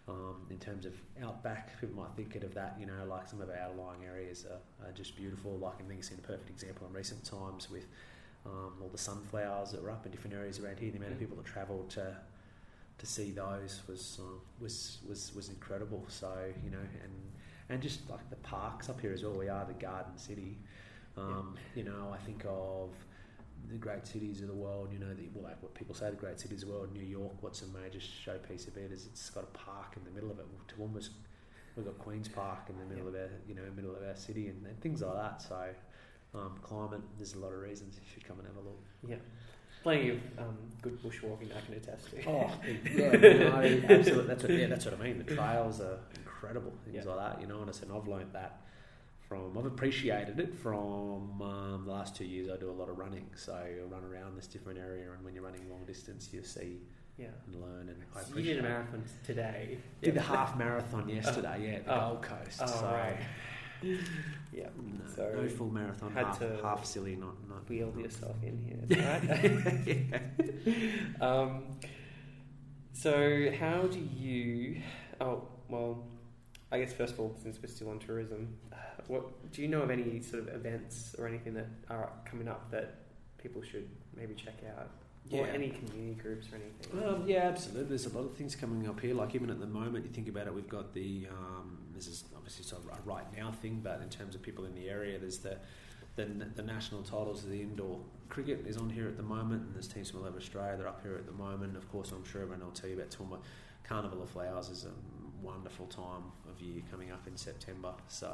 Um, 0.07 0.47
in 0.49 0.57
terms 0.57 0.85
of 0.85 0.93
outback, 1.23 1.79
people 1.79 1.95
might 1.95 2.11
think 2.15 2.35
of 2.35 2.53
that, 2.55 2.75
you 2.79 2.87
know, 2.87 3.05
like 3.07 3.27
some 3.27 3.41
of 3.41 3.49
our 3.49 3.55
outlying 3.55 4.05
areas 4.05 4.45
are, 4.45 4.87
are 4.87 4.91
just 4.91 5.15
beautiful. 5.15 5.57
Like 5.57 5.75
I 5.75 5.83
think 5.83 5.97
you've 5.97 6.05
seen 6.05 6.19
a 6.23 6.27
perfect 6.27 6.49
example 6.49 6.87
in 6.87 6.93
recent 6.93 7.23
times 7.23 7.69
with 7.69 7.85
um, 8.45 8.73
all 8.81 8.89
the 8.89 8.97
sunflowers 8.97 9.71
that 9.71 9.81
were 9.83 9.91
up 9.91 10.05
in 10.05 10.11
different 10.11 10.35
areas 10.35 10.59
around 10.59 10.79
here. 10.79 10.91
The 10.91 10.97
amount 10.97 11.11
of 11.13 11.17
Mm. 11.17 11.21
people 11.21 11.37
that 11.37 11.45
travelled 11.45 11.89
to 11.91 12.17
to 12.97 13.05
see 13.05 13.31
those 13.31 13.81
was 13.87 14.19
um, 14.19 14.41
was 14.59 14.99
was 15.07 15.33
was 15.35 15.49
incredible. 15.49 16.03
So 16.09 16.31
you 16.63 16.69
know, 16.71 16.85
and 17.03 17.13
and 17.69 17.81
just 17.81 18.09
like 18.09 18.29
the 18.29 18.35
parks 18.37 18.89
up 18.89 18.99
here 18.99 19.13
as 19.13 19.23
well. 19.23 19.33
We 19.37 19.47
are 19.49 19.65
the 19.65 19.73
Garden 19.73 20.17
City. 20.17 20.57
Um, 21.17 21.57
You 21.75 21.83
know, 21.83 22.11
I 22.13 22.17
think 22.17 22.45
of 22.47 22.89
the 23.69 23.77
great 23.77 24.07
cities 24.07 24.41
of 24.41 24.47
the 24.47 24.53
world. 24.53 24.91
You 24.93 24.99
know, 24.99 25.13
the, 25.13 25.27
well, 25.33 25.43
like 25.43 25.61
what 25.61 25.73
people 25.73 25.93
say, 25.93 26.09
the 26.09 26.15
great 26.15 26.39
cities 26.39 26.63
of 26.63 26.69
the 26.69 26.75
world. 26.75 26.93
New 26.93 27.03
York. 27.05 27.33
What's 27.41 27.61
a 27.61 27.67
major 27.67 27.99
showpiece 27.99 28.67
of 28.67 28.77
it 28.77 28.91
is 28.91 29.05
it's 29.05 29.29
got 29.29 29.43
a 29.43 29.47
park 29.47 29.95
in 29.97 30.03
the 30.05 30.11
middle 30.11 30.31
of 30.31 30.39
it. 30.39 30.45
Toowoomba's 30.67 31.09
we've 31.75 31.85
got 31.85 31.97
Queens 31.99 32.27
Park 32.27 32.69
in 32.69 32.77
the 32.79 32.85
middle 32.85 33.07
of 33.07 33.15
our 33.15 33.29
you 33.47 33.53
know 33.55 33.63
middle 33.75 33.95
of 33.95 34.01
our 34.03 34.15
city 34.15 34.47
and, 34.47 34.65
and 34.65 34.79
things 34.81 35.01
like 35.01 35.15
that. 35.15 35.41
So. 35.41 35.73
Um, 36.35 36.51
climate, 36.61 37.01
there's 37.17 37.33
a 37.33 37.39
lot 37.39 37.51
of 37.53 37.59
reasons 37.59 37.95
you 37.95 38.03
should 38.13 38.23
come 38.27 38.37
and 38.39 38.47
have 38.47 38.57
a 38.57 38.59
look. 38.59 38.79
Yeah, 39.07 39.15
plenty 39.81 40.09
of 40.09 40.17
um, 40.37 40.57
good 40.81 41.01
bushwalking 41.01 41.49
I 41.55 41.61
can 41.65 41.73
attest 41.75 42.11
to. 42.11 42.29
Oh, 42.29 42.51
yeah, 42.95 43.11
no, 43.11 43.95
absolutely. 43.95 44.27
That's 44.27 44.43
what, 44.43 44.51
yeah, 44.51 44.67
that's 44.67 44.85
what 44.85 44.93
I 44.99 45.03
mean. 45.03 45.17
The 45.25 45.35
trails 45.35 45.81
are 45.81 45.97
incredible, 46.15 46.71
things 46.85 47.03
Yeah. 47.05 47.11
like 47.11 47.33
that. 47.33 47.41
You 47.41 47.47
know, 47.47 47.61
and 47.61 47.69
I 47.69 47.73
said 47.73 47.89
I've 47.93 48.07
learned 48.07 48.33
that 48.33 48.61
from. 49.27 49.57
I've 49.57 49.65
appreciated 49.65 50.39
it 50.39 50.53
from 50.53 51.41
um, 51.41 51.83
the 51.85 51.91
last 51.91 52.15
two 52.15 52.25
years. 52.25 52.47
I 52.51 52.57
do 52.57 52.69
a 52.69 52.73
lot 52.73 52.89
of 52.89 52.99
running, 52.99 53.25
so 53.35 53.53
I 53.53 53.81
run 53.91 54.03
around 54.03 54.37
this 54.37 54.45
different 54.45 54.77
area, 54.77 55.11
and 55.11 55.25
when 55.25 55.33
you're 55.33 55.43
running 55.43 55.67
long 55.67 55.83
distance, 55.85 56.29
you 56.31 56.43
see 56.43 56.77
yeah. 57.17 57.25
and 57.47 57.59
learn. 57.59 57.89
And 57.89 57.97
I 58.15 58.19
So 58.19 58.25
you 58.27 58.31
appreciate. 58.33 58.53
did 58.53 58.65
a 58.65 58.69
marathon 58.69 59.03
today. 59.25 59.77
Did 60.03 60.13
the 60.13 60.21
half 60.21 60.55
marathon 60.57 61.09
yesterday, 61.15 61.57
yeah, 61.63 61.75
at 61.77 61.85
the 61.85 61.95
Oh. 61.95 62.09
Gold 62.11 62.21
Coast. 62.21 62.59
Oh, 62.61 62.65
so 62.67 62.85
right. 62.85 63.17
Yeah. 64.51 64.67
no, 64.81 65.05
So 65.15 65.31
no 65.41 65.47
full 65.47 65.69
marathon, 65.69 66.11
had 66.11 66.25
half, 66.25 66.39
to 66.39 66.59
half 66.63 66.85
silly, 66.85 67.15
not 67.15 67.35
not 67.47 67.69
Wheel 67.69 67.91
not- 67.95 68.03
yourself 68.03 68.35
in 68.43 68.57
here, 68.57 70.21
right? 71.21 71.21
um, 71.21 71.63
so 72.93 73.51
how 73.59 73.83
do 73.83 73.99
you? 73.99 74.81
Oh 75.21 75.43
well, 75.69 76.03
I 76.71 76.79
guess 76.79 76.93
first 76.93 77.13
of 77.13 77.19
all, 77.19 77.35
since 77.41 77.59
we're 77.61 77.69
still 77.69 77.89
on 77.89 77.99
tourism, 77.99 78.57
what 79.07 79.51
do 79.53 79.61
you 79.61 79.67
know 79.67 79.81
of 79.81 79.91
any 79.91 80.21
sort 80.21 80.41
of 80.47 80.53
events 80.55 81.15
or 81.17 81.27
anything 81.27 81.53
that 81.53 81.67
are 81.89 82.09
coming 82.25 82.47
up 82.47 82.69
that 82.71 82.95
people 83.37 83.61
should 83.61 83.87
maybe 84.15 84.33
check 84.33 84.57
out, 84.77 84.89
or 85.31 85.45
any 85.47 85.69
community 85.69 86.15
groups 86.21 86.47
or 86.51 86.55
anything? 86.55 87.07
Um, 87.07 87.23
yeah, 87.27 87.47
absolutely. 87.47 87.89
There's 87.89 88.07
a 88.07 88.17
lot 88.17 88.25
of 88.25 88.35
things 88.35 88.55
coming 88.55 88.87
up 88.89 88.99
here. 88.99 89.13
Like 89.13 89.35
even 89.35 89.49
at 89.49 89.59
the 89.59 89.67
moment, 89.67 90.05
you 90.05 90.11
think 90.11 90.27
about 90.27 90.47
it, 90.47 90.53
we've 90.53 90.67
got 90.67 90.93
the 90.93 91.27
um, 91.31 91.77
this 91.95 92.07
is 92.07 92.23
obviously 92.49 92.77
of 92.77 92.85
a 92.85 93.09
right 93.09 93.25
now 93.35 93.51
thing, 93.51 93.81
but 93.83 94.01
in 94.01 94.09
terms 94.09 94.35
of 94.35 94.41
people 94.41 94.65
in 94.65 94.75
the 94.75 94.89
area, 94.89 95.19
there's 95.19 95.39
the 95.39 95.57
the, 96.15 96.25
the 96.55 96.63
national 96.63 97.01
titles 97.03 97.43
of 97.45 97.49
the 97.49 97.61
indoor 97.61 97.99
cricket 98.27 98.65
is 98.67 98.75
on 98.75 98.89
here 98.89 99.07
at 99.07 99.15
the 99.15 99.23
moment, 99.23 99.61
and 99.61 99.73
there's 99.73 99.87
teams 99.87 100.09
from 100.09 100.21
all 100.21 100.27
over 100.27 100.37
Australia. 100.37 100.75
They're 100.75 100.87
up 100.87 101.01
here 101.01 101.15
at 101.15 101.25
the 101.25 101.31
moment. 101.31 101.77
Of 101.77 101.89
course, 101.89 102.11
I'm 102.11 102.25
sure 102.25 102.41
everyone 102.41 102.65
will 102.65 102.71
tell 102.71 102.89
you 102.89 102.97
about 102.97 103.09
Toowoomba. 103.11 103.39
Carnival 103.83 104.21
of 104.21 104.29
Flowers 104.29 104.69
is 104.69 104.85
a 104.85 104.91
wonderful 105.41 105.85
time 105.87 106.23
of 106.49 106.61
year 106.61 106.81
coming 106.91 107.11
up 107.11 107.25
in 107.25 107.37
September. 107.37 107.93
So, 108.09 108.31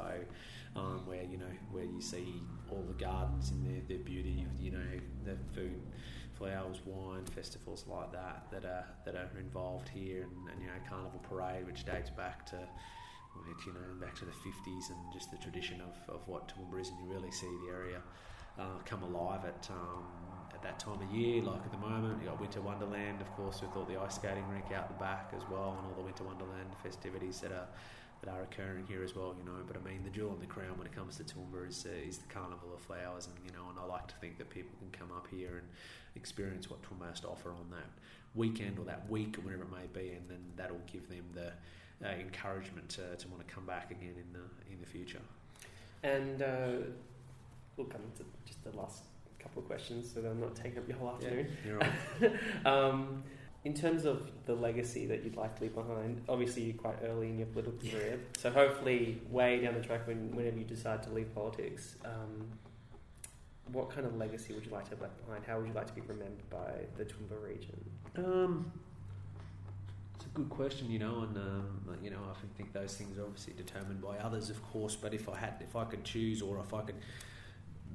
um, 0.74 1.02
where 1.06 1.22
you 1.22 1.38
know 1.38 1.52
where 1.70 1.84
you 1.84 2.00
see 2.00 2.42
all 2.70 2.84
the 2.88 3.04
gardens 3.04 3.52
in 3.52 3.62
their, 3.62 3.82
their 3.86 4.04
beauty, 4.04 4.44
you 4.58 4.72
know 4.72 5.00
the 5.24 5.36
food 5.54 5.80
flowers, 6.36 6.80
wine 6.84 7.24
festivals 7.24 7.84
like 7.88 8.12
that 8.12 8.46
that 8.50 8.64
are 8.64 8.84
that 9.04 9.14
are 9.14 9.30
involved 9.38 9.88
here, 9.88 10.22
and, 10.22 10.50
and 10.52 10.60
you 10.60 10.66
know 10.66 10.74
Carnival 10.88 11.20
Parade, 11.28 11.66
which 11.66 11.84
dates 11.84 12.10
back 12.10 12.44
to 12.46 12.58
you 13.66 13.72
know 13.72 13.80
back 14.00 14.14
to 14.16 14.24
the 14.24 14.32
fifties, 14.32 14.90
and 14.90 14.98
just 15.12 15.30
the 15.30 15.38
tradition 15.38 15.80
of, 15.80 16.14
of 16.14 16.26
what 16.28 16.48
Toowoomba 16.48 16.80
is, 16.80 16.88
and 16.88 16.98
you 17.00 17.12
really 17.12 17.30
see 17.30 17.48
the 17.66 17.72
area 17.72 18.02
uh, 18.58 18.78
come 18.84 19.02
alive 19.02 19.44
at 19.44 19.68
um, 19.70 20.04
at 20.54 20.62
that 20.62 20.78
time 20.78 21.00
of 21.00 21.10
year. 21.10 21.42
Like 21.42 21.64
at 21.64 21.70
the 21.70 21.78
moment, 21.78 22.20
you 22.20 22.28
got 22.28 22.40
Winter 22.40 22.60
Wonderland, 22.60 23.20
of 23.20 23.30
course, 23.32 23.60
with 23.60 23.76
all 23.76 23.84
the 23.84 24.00
ice 24.00 24.16
skating 24.16 24.48
rink 24.48 24.72
out 24.74 24.88
the 24.88 24.98
back 25.02 25.32
as 25.36 25.42
well, 25.50 25.76
and 25.78 25.86
all 25.86 25.94
the 25.96 26.04
Winter 26.04 26.24
Wonderland 26.24 26.70
festivities 26.82 27.40
that 27.40 27.52
are 27.52 27.68
that 28.22 28.30
are 28.30 28.42
occurring 28.42 28.84
here 28.88 29.04
as 29.04 29.14
well, 29.14 29.34
you 29.38 29.44
know. 29.44 29.60
But 29.66 29.76
I 29.76 29.88
mean, 29.88 30.02
the 30.02 30.10
jewel 30.10 30.32
in 30.32 30.40
the 30.40 30.46
crown 30.46 30.78
when 30.78 30.86
it 30.86 30.94
comes 30.94 31.16
to 31.16 31.24
Toowoomba 31.24 31.68
is, 31.68 31.86
uh, 31.86 32.08
is 32.08 32.18
the 32.18 32.26
Carnival 32.32 32.72
of 32.74 32.80
Flowers, 32.80 33.26
and 33.26 33.36
you 33.44 33.52
know, 33.52 33.68
and 33.70 33.78
I 33.78 33.84
like 33.84 34.08
to 34.08 34.14
think 34.16 34.38
that 34.38 34.50
people 34.50 34.74
can 34.78 34.90
come 34.90 35.14
up 35.14 35.26
here 35.30 35.58
and 35.58 35.68
experience 36.14 36.70
what 36.70 36.82
Toowoomba 36.82 37.08
has 37.10 37.20
to 37.20 37.28
offer 37.28 37.50
on 37.50 37.70
that 37.70 37.90
weekend 38.34 38.78
or 38.78 38.84
that 38.84 39.08
week 39.10 39.38
or 39.38 39.42
whatever 39.42 39.64
it 39.64 39.70
may 39.70 39.86
be, 39.92 40.12
and 40.12 40.28
then 40.28 40.40
that'll 40.56 40.80
give 40.90 41.08
them 41.08 41.24
the 41.34 41.52
uh, 42.04 42.08
encouragement 42.08 42.88
to, 42.90 43.16
to 43.16 43.28
want 43.28 43.46
to 43.46 43.54
come 43.54 43.64
back 43.64 43.90
again 43.90 44.14
in 44.16 44.32
the 44.32 44.72
in 44.72 44.80
the 44.80 44.86
future. 44.86 45.20
And 46.02 46.42
uh, 46.42 46.68
we'll 47.76 47.86
come 47.86 48.02
to 48.18 48.24
just 48.44 48.62
the 48.64 48.76
last 48.76 49.02
couple 49.38 49.62
of 49.62 49.68
questions, 49.68 50.12
so 50.12 50.20
that 50.20 50.28
I'm 50.28 50.40
not 50.40 50.54
taking 50.54 50.78
up 50.78 50.88
your 50.88 50.98
whole 50.98 51.10
afternoon. 51.10 51.48
you're 51.64 51.78
right. 52.20 52.66
um, 52.66 53.22
in 53.64 53.74
terms 53.74 54.04
of 54.04 54.30
the 54.44 54.54
legacy 54.54 55.06
that 55.06 55.24
you'd 55.24 55.36
like 55.36 55.56
to 55.56 55.62
leave 55.64 55.74
behind, 55.74 56.22
obviously 56.28 56.62
you're 56.62 56.76
quite 56.76 56.96
early 57.04 57.28
in 57.28 57.38
your 57.38 57.48
political 57.48 57.78
career, 57.90 58.20
so 58.38 58.50
hopefully 58.50 59.20
way 59.30 59.60
down 59.60 59.74
the 59.74 59.80
track 59.80 60.06
when 60.06 60.30
whenever 60.36 60.56
you 60.58 60.64
decide 60.64 61.02
to 61.02 61.10
leave 61.10 61.34
politics, 61.34 61.96
um, 62.04 62.46
what 63.72 63.90
kind 63.90 64.06
of 64.06 64.16
legacy 64.16 64.52
would 64.52 64.64
you 64.64 64.70
like 64.70 64.84
to 64.84 64.90
have 64.90 65.00
left 65.00 65.24
behind? 65.24 65.44
How 65.44 65.58
would 65.58 65.66
you 65.66 65.74
like 65.74 65.88
to 65.88 65.92
be 65.92 66.00
remembered 66.02 66.48
by 66.48 66.72
the 66.96 67.04
Toowoomba 67.04 67.42
region? 67.42 67.84
Um, 68.16 68.72
good 70.36 70.50
question, 70.50 70.90
you 70.90 70.98
know, 70.98 71.22
and 71.22 71.36
um, 71.38 71.98
you 72.02 72.10
know, 72.10 72.20
I 72.30 72.56
think 72.56 72.72
those 72.74 72.94
things 72.94 73.18
are 73.18 73.24
obviously 73.24 73.54
determined 73.54 74.02
by 74.02 74.18
others, 74.18 74.50
of 74.50 74.62
course. 74.62 74.94
But 74.94 75.14
if 75.14 75.28
I 75.28 75.36
had, 75.38 75.54
if 75.60 75.74
I 75.74 75.84
could 75.84 76.04
choose, 76.04 76.42
or 76.42 76.60
if 76.60 76.74
I 76.74 76.82
could 76.82 76.96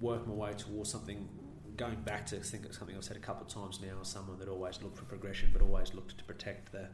work 0.02 0.28
my 0.28 0.34
way 0.34 0.54
towards 0.58 0.90
something 0.90 1.30
going 1.78 2.02
back 2.02 2.26
to 2.28 2.38
think 2.38 2.74
something 2.74 2.96
I've 2.98 3.04
said 3.04 3.18
a 3.18 3.20
couple 3.20 3.46
of 3.46 3.54
times 3.54 3.80
now, 3.80 4.02
someone 4.02 4.40
that 4.40 4.50
always 4.50 4.82
looked 4.82 4.98
for 4.98 5.06
progression, 5.06 5.52
but 5.54 5.62
always 5.62 5.94
looked 5.94 6.18
to 6.18 6.24
protect 6.24 6.72
the, 6.72 6.88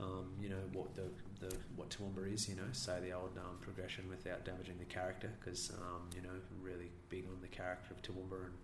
um, 0.00 0.32
you 0.40 0.48
know, 0.48 0.62
what 0.72 0.94
the, 0.94 1.10
the 1.40 1.54
what 1.76 1.90
Toowoomba 1.90 2.32
is, 2.32 2.48
you 2.48 2.56
know, 2.56 2.70
so 2.72 2.98
the 3.00 3.12
old 3.12 3.36
um, 3.36 3.58
progression 3.60 4.08
without 4.08 4.46
damaging 4.46 4.78
the 4.78 4.86
character, 4.86 5.30
because 5.38 5.70
um, 5.70 6.08
you 6.16 6.22
know, 6.22 6.34
really 6.62 6.90
big 7.10 7.26
on 7.26 7.40
the 7.42 7.48
character 7.48 7.94
of 7.94 8.00
Toowoomba 8.00 8.46
and 8.46 8.54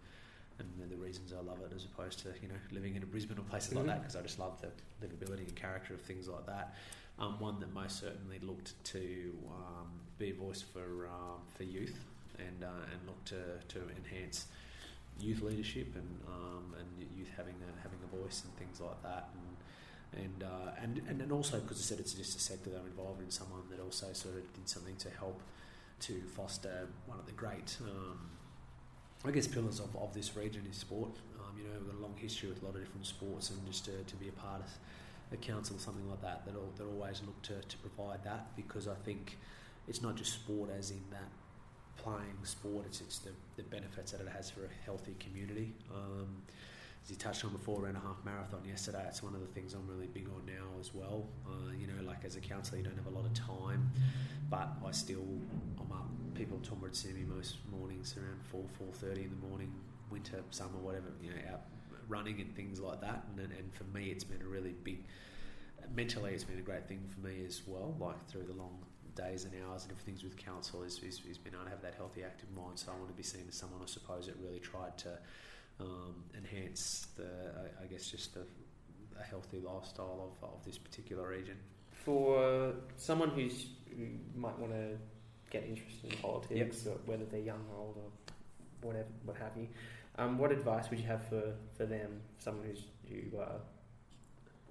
and 0.59 0.69
the, 0.79 0.95
the, 0.95 1.01
reasons 1.01 1.33
I 1.33 1.43
love 1.43 1.59
it, 1.65 1.73
as 1.75 1.85
opposed 1.85 2.21
to 2.21 2.29
you 2.41 2.49
know 2.49 2.55
living 2.73 2.97
in 2.97 3.03
a 3.03 3.07
Brisbane 3.07 3.39
or 3.39 3.43
places 3.43 3.71
mm-hmm. 3.71 3.79
like 3.79 3.87
that, 3.87 4.01
because 4.03 4.17
I 4.17 4.23
just 4.23 4.39
love 4.39 4.61
the 4.61 4.69
livability 5.05 5.47
and 5.47 5.57
character 5.57 5.95
of 5.95 6.01
things 6.01 6.29
like 6.29 6.47
that. 6.47 6.75
Um, 7.19 7.39
one 7.39 7.61
that 7.61 7.73
most 7.73 8.01
certainly 8.01 8.41
looked 8.43 8.83
to 8.85 9.33
um, 9.49 9.89
be 10.19 10.31
a 10.31 10.35
voice 10.35 10.63
for 10.63 11.07
um, 11.07 11.41
for 11.57 11.63
youth 11.65 12.05
and 12.39 12.65
uh, 12.65 12.93
and 12.93 13.01
look 13.07 13.25
to 13.27 13.59
to 13.69 13.81
enhance 13.97 14.47
youth 15.21 15.43
leadership 15.43 15.95
and 15.95 16.19
um, 16.27 16.75
and 16.79 17.09
youth 17.17 17.31
having 17.37 17.55
a, 17.55 17.83
having 17.83 17.99
a 18.03 18.17
voice 18.17 18.43
and 18.45 18.57
things 18.57 18.81
like 18.81 19.01
that 19.03 19.29
and 19.35 20.25
and 20.25 20.43
uh, 20.43 20.71
and, 20.83 21.03
and 21.09 21.21
and 21.21 21.33
also 21.33 21.61
because 21.61 21.79
I 21.79 21.83
said 21.83 22.01
it's 22.01 22.15
just 22.15 22.37
a 22.37 22.41
sector 22.41 22.71
that 22.71 22.81
I'm 22.81 22.87
involved 22.87 23.23
in 23.23 23.31
someone 23.31 23.63
that 23.71 23.81
also 23.81 24.13
sort 24.13 24.37
of 24.37 24.53
did 24.55 24.69
something 24.69 24.97
to 24.97 25.11
help 25.11 25.41
to 26.01 26.21
foster 26.23 26.89
one 27.07 27.19
of 27.19 27.27
the 27.27 27.33
great 27.33 27.77
um, 27.83 28.19
I 29.27 29.31
guess 29.31 29.47
pillars 29.47 29.81
of, 29.81 29.97
of 29.97 30.13
this 30.13 30.37
region 30.37 30.67
is 30.71 30.77
sport 30.77 31.11
um, 31.41 31.57
you 31.57 31.65
know 31.65 31.71
we've 31.79 31.91
got 31.91 31.99
a 31.99 32.03
long 32.03 32.15
history 32.17 32.49
with 32.49 32.63
a 32.63 32.65
lot 32.65 32.75
of 32.75 32.81
different 32.81 33.07
sports 33.07 33.51
and 33.51 33.65
just 33.67 33.85
to, 33.87 33.93
to 34.05 34.17
be 34.17 34.29
a 34.29 34.33
part 34.33 34.61
of 34.61 34.71
a 35.33 35.37
council 35.37 35.77
or 35.77 35.81
something 35.81 36.09
like 36.09 36.21
that 36.21 36.45
that 36.45 36.55
that 36.77 36.85
always 36.85 37.23
look 37.27 37.41
to, 37.43 37.61
to 37.69 37.77
provide 37.79 38.23
that 38.25 38.55
because 38.57 38.87
I 38.87 38.95
think 39.05 39.39
it's 39.89 40.03
not 40.03 40.17
just 40.17 40.33
sport 40.33 40.71
as 40.77 40.91
in 40.91 41.03
that 41.11 41.29
playing 41.97 42.39
sport, 42.43 42.85
it's, 42.87 43.01
it's 43.01 43.19
the, 43.19 43.31
the 43.57 43.63
benefits 43.63 44.13
that 44.13 44.21
it 44.21 44.29
has 44.29 44.51
for 44.51 44.65
a 44.65 44.85
healthy 44.85 45.15
community. 45.19 45.73
Um, 45.95 46.43
as 47.05 47.11
you 47.11 47.17
touched 47.17 47.45
on 47.45 47.53
before, 47.53 47.85
around 47.85 47.97
a 47.97 48.01
half 48.01 48.17
marathon 48.25 48.61
yesterday, 48.67 49.05
it's 49.07 49.23
one 49.23 49.35
of 49.35 49.41
the 49.43 49.47
things 49.49 49.75
I'm 49.75 49.87
really 49.87 50.07
big 50.07 50.27
on 50.35 50.47
now 50.47 50.81
as 50.81 50.95
well. 50.95 51.27
Uh, 51.47 51.71
you 51.79 51.87
know, 51.87 52.03
like 52.07 52.25
as 52.25 52.37
a 52.37 52.41
councillor, 52.41 52.79
you 52.79 52.85
don't 52.85 52.97
have 52.97 53.07
a 53.07 53.15
lot 53.15 53.27
of 53.27 53.35
time, 53.35 53.91
but 54.49 54.71
I 54.85 54.91
still, 54.93 55.27
I'm 55.79 55.93
up. 55.93 56.09
People 56.35 56.59
Toowoomba 56.59 56.95
see 56.97 57.13
me 57.13 57.25
most 57.25 57.57
mornings 57.71 58.17
around 58.17 58.41
4, 58.51 58.63
4.30 59.03 59.17
in 59.17 59.31
the 59.39 59.47
morning, 59.49 59.71
winter, 60.11 60.43
summer, 60.51 60.79
whatever, 60.81 61.09
you 61.23 61.29
know, 61.29 61.53
out 61.53 61.61
running 62.09 62.41
and 62.41 62.57
things 62.57 62.81
like 62.81 63.03
that. 63.03 63.25
And, 63.37 63.53
and 63.53 63.75
for 63.75 63.85
me, 63.97 64.07
it's 64.07 64.25
been 64.25 64.41
a 64.41 64.49
really 64.49 64.75
big, 64.83 65.05
mentally, 65.95 66.33
it's 66.33 66.45
been 66.45 66.59
a 66.59 66.63
great 66.63 66.89
thing 66.89 67.03
for 67.11 67.21
me 67.27 67.45
as 67.47 67.61
well, 67.67 67.95
like 68.01 68.27
through 68.29 68.45
the 68.45 68.55
long 68.55 68.79
days 69.15 69.45
and 69.45 69.53
hours 69.63 69.83
and 69.83 69.91
different 69.91 70.07
things 70.07 70.25
with 70.25 70.37
council 70.39 70.83
is, 70.83 71.01
is 71.05 71.19
being 71.19 71.55
able 71.55 71.65
to 71.65 71.71
have 71.71 71.83
that 71.83 71.95
healthy, 71.97 72.25
active 72.25 72.49
mind. 72.57 72.79
So 72.79 72.93
I 72.93 72.97
want 72.97 73.09
to 73.09 73.15
be 73.15 73.23
seen 73.23 73.43
as 73.47 73.55
someone, 73.55 73.81
I 73.83 73.87
suppose, 73.87 74.27
that 74.27 74.37
really 74.43 74.59
tried 74.59 74.97
to 74.99 75.19
um, 75.81 76.15
enhance 76.37 77.09
the, 77.17 77.25
I, 77.25 77.85
I 77.85 77.87
guess, 77.87 78.09
just 78.09 78.37
a, 78.37 78.41
a, 79.21 79.23
healthy 79.23 79.61
lifestyle 79.61 80.33
of, 80.43 80.49
of 80.49 80.65
this 80.65 80.79
particular 80.79 81.29
region. 81.29 81.57
For 81.91 82.75
someone 82.97 83.31
who's, 83.31 83.67
who 83.91 84.07
might 84.37 84.59
want 84.59 84.73
to 84.73 84.97
get 85.51 85.65
interested 85.65 86.13
in 86.13 86.19
politics, 86.19 86.85
yep. 86.87 87.01
whether 87.07 87.25
they're 87.25 87.41
young 87.41 87.65
or 87.73 87.81
old 87.81 87.97
or 87.97 88.87
whatever, 88.87 89.09
what 89.25 89.37
have 89.37 89.53
you, 89.57 89.69
um, 90.19 90.39
what 90.39 90.53
advice 90.53 90.91
would 90.91 90.99
you 90.99 91.07
have 91.07 91.27
for, 91.29 91.55
for 91.77 91.87
them, 91.87 92.21
someone 92.39 92.67
who's 92.67 92.85
who 93.09 93.39
uh, 93.39 93.59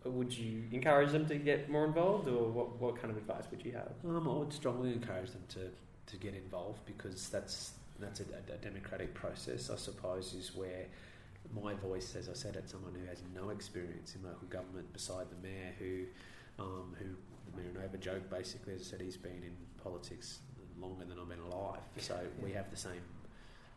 would 0.06 0.36
you 0.36 0.64
encourage 0.72 1.12
them 1.12 1.26
to 1.28 1.36
get 1.36 1.70
more 1.70 1.86
involved, 1.86 2.28
or 2.28 2.50
what, 2.50 2.80
what 2.80 2.96
kind 2.98 3.12
of 3.12 3.18
advice 3.18 3.46
would 3.52 3.64
you 3.64 3.72
have? 3.72 3.92
Um, 4.06 4.28
I 4.28 4.34
would 4.34 4.54
strongly 4.54 4.92
encourage 4.92 5.32
them 5.32 5.44
to, 5.50 5.70
to 6.12 6.18
get 6.18 6.34
involved 6.34 6.86
because 6.86 7.30
that's 7.30 7.74
that's 8.00 8.20
a, 8.22 8.24
a, 8.54 8.58
democratic 8.58 9.14
process, 9.14 9.70
I 9.70 9.76
suppose, 9.76 10.34
is 10.34 10.56
where 10.56 10.86
my 11.54 11.74
voice, 11.76 12.16
as 12.16 12.30
I 12.30 12.34
said, 12.34 12.56
at 12.56 12.70
someone 12.70 12.94
who 12.94 13.06
has 13.08 13.22
no 13.36 13.50
experience 13.50 14.16
in 14.16 14.24
local 14.24 14.48
government 14.48 14.92
beside 14.94 15.28
the 15.30 15.48
mayor, 15.48 15.74
who 15.80 16.04
um, 16.60 16.96
who 17.00 17.06
the 17.52 17.62
mayor 17.62 17.72
Nova 17.74 17.98
joked 17.98 18.30
basically, 18.30 18.74
as 18.74 18.82
I 18.82 18.84
said, 18.84 19.02
he's 19.02 19.18
been 19.18 19.44
in 19.44 19.56
politics 19.84 20.40
longer 20.80 21.06
than 21.06 21.20
I've 21.20 21.30
been 21.30 21.40
alive. 21.52 21.80
So 21.98 22.16
yeah. 22.16 22.44
we 22.44 22.52
have 22.54 22.70
the 22.70 22.78
same, 22.78 23.02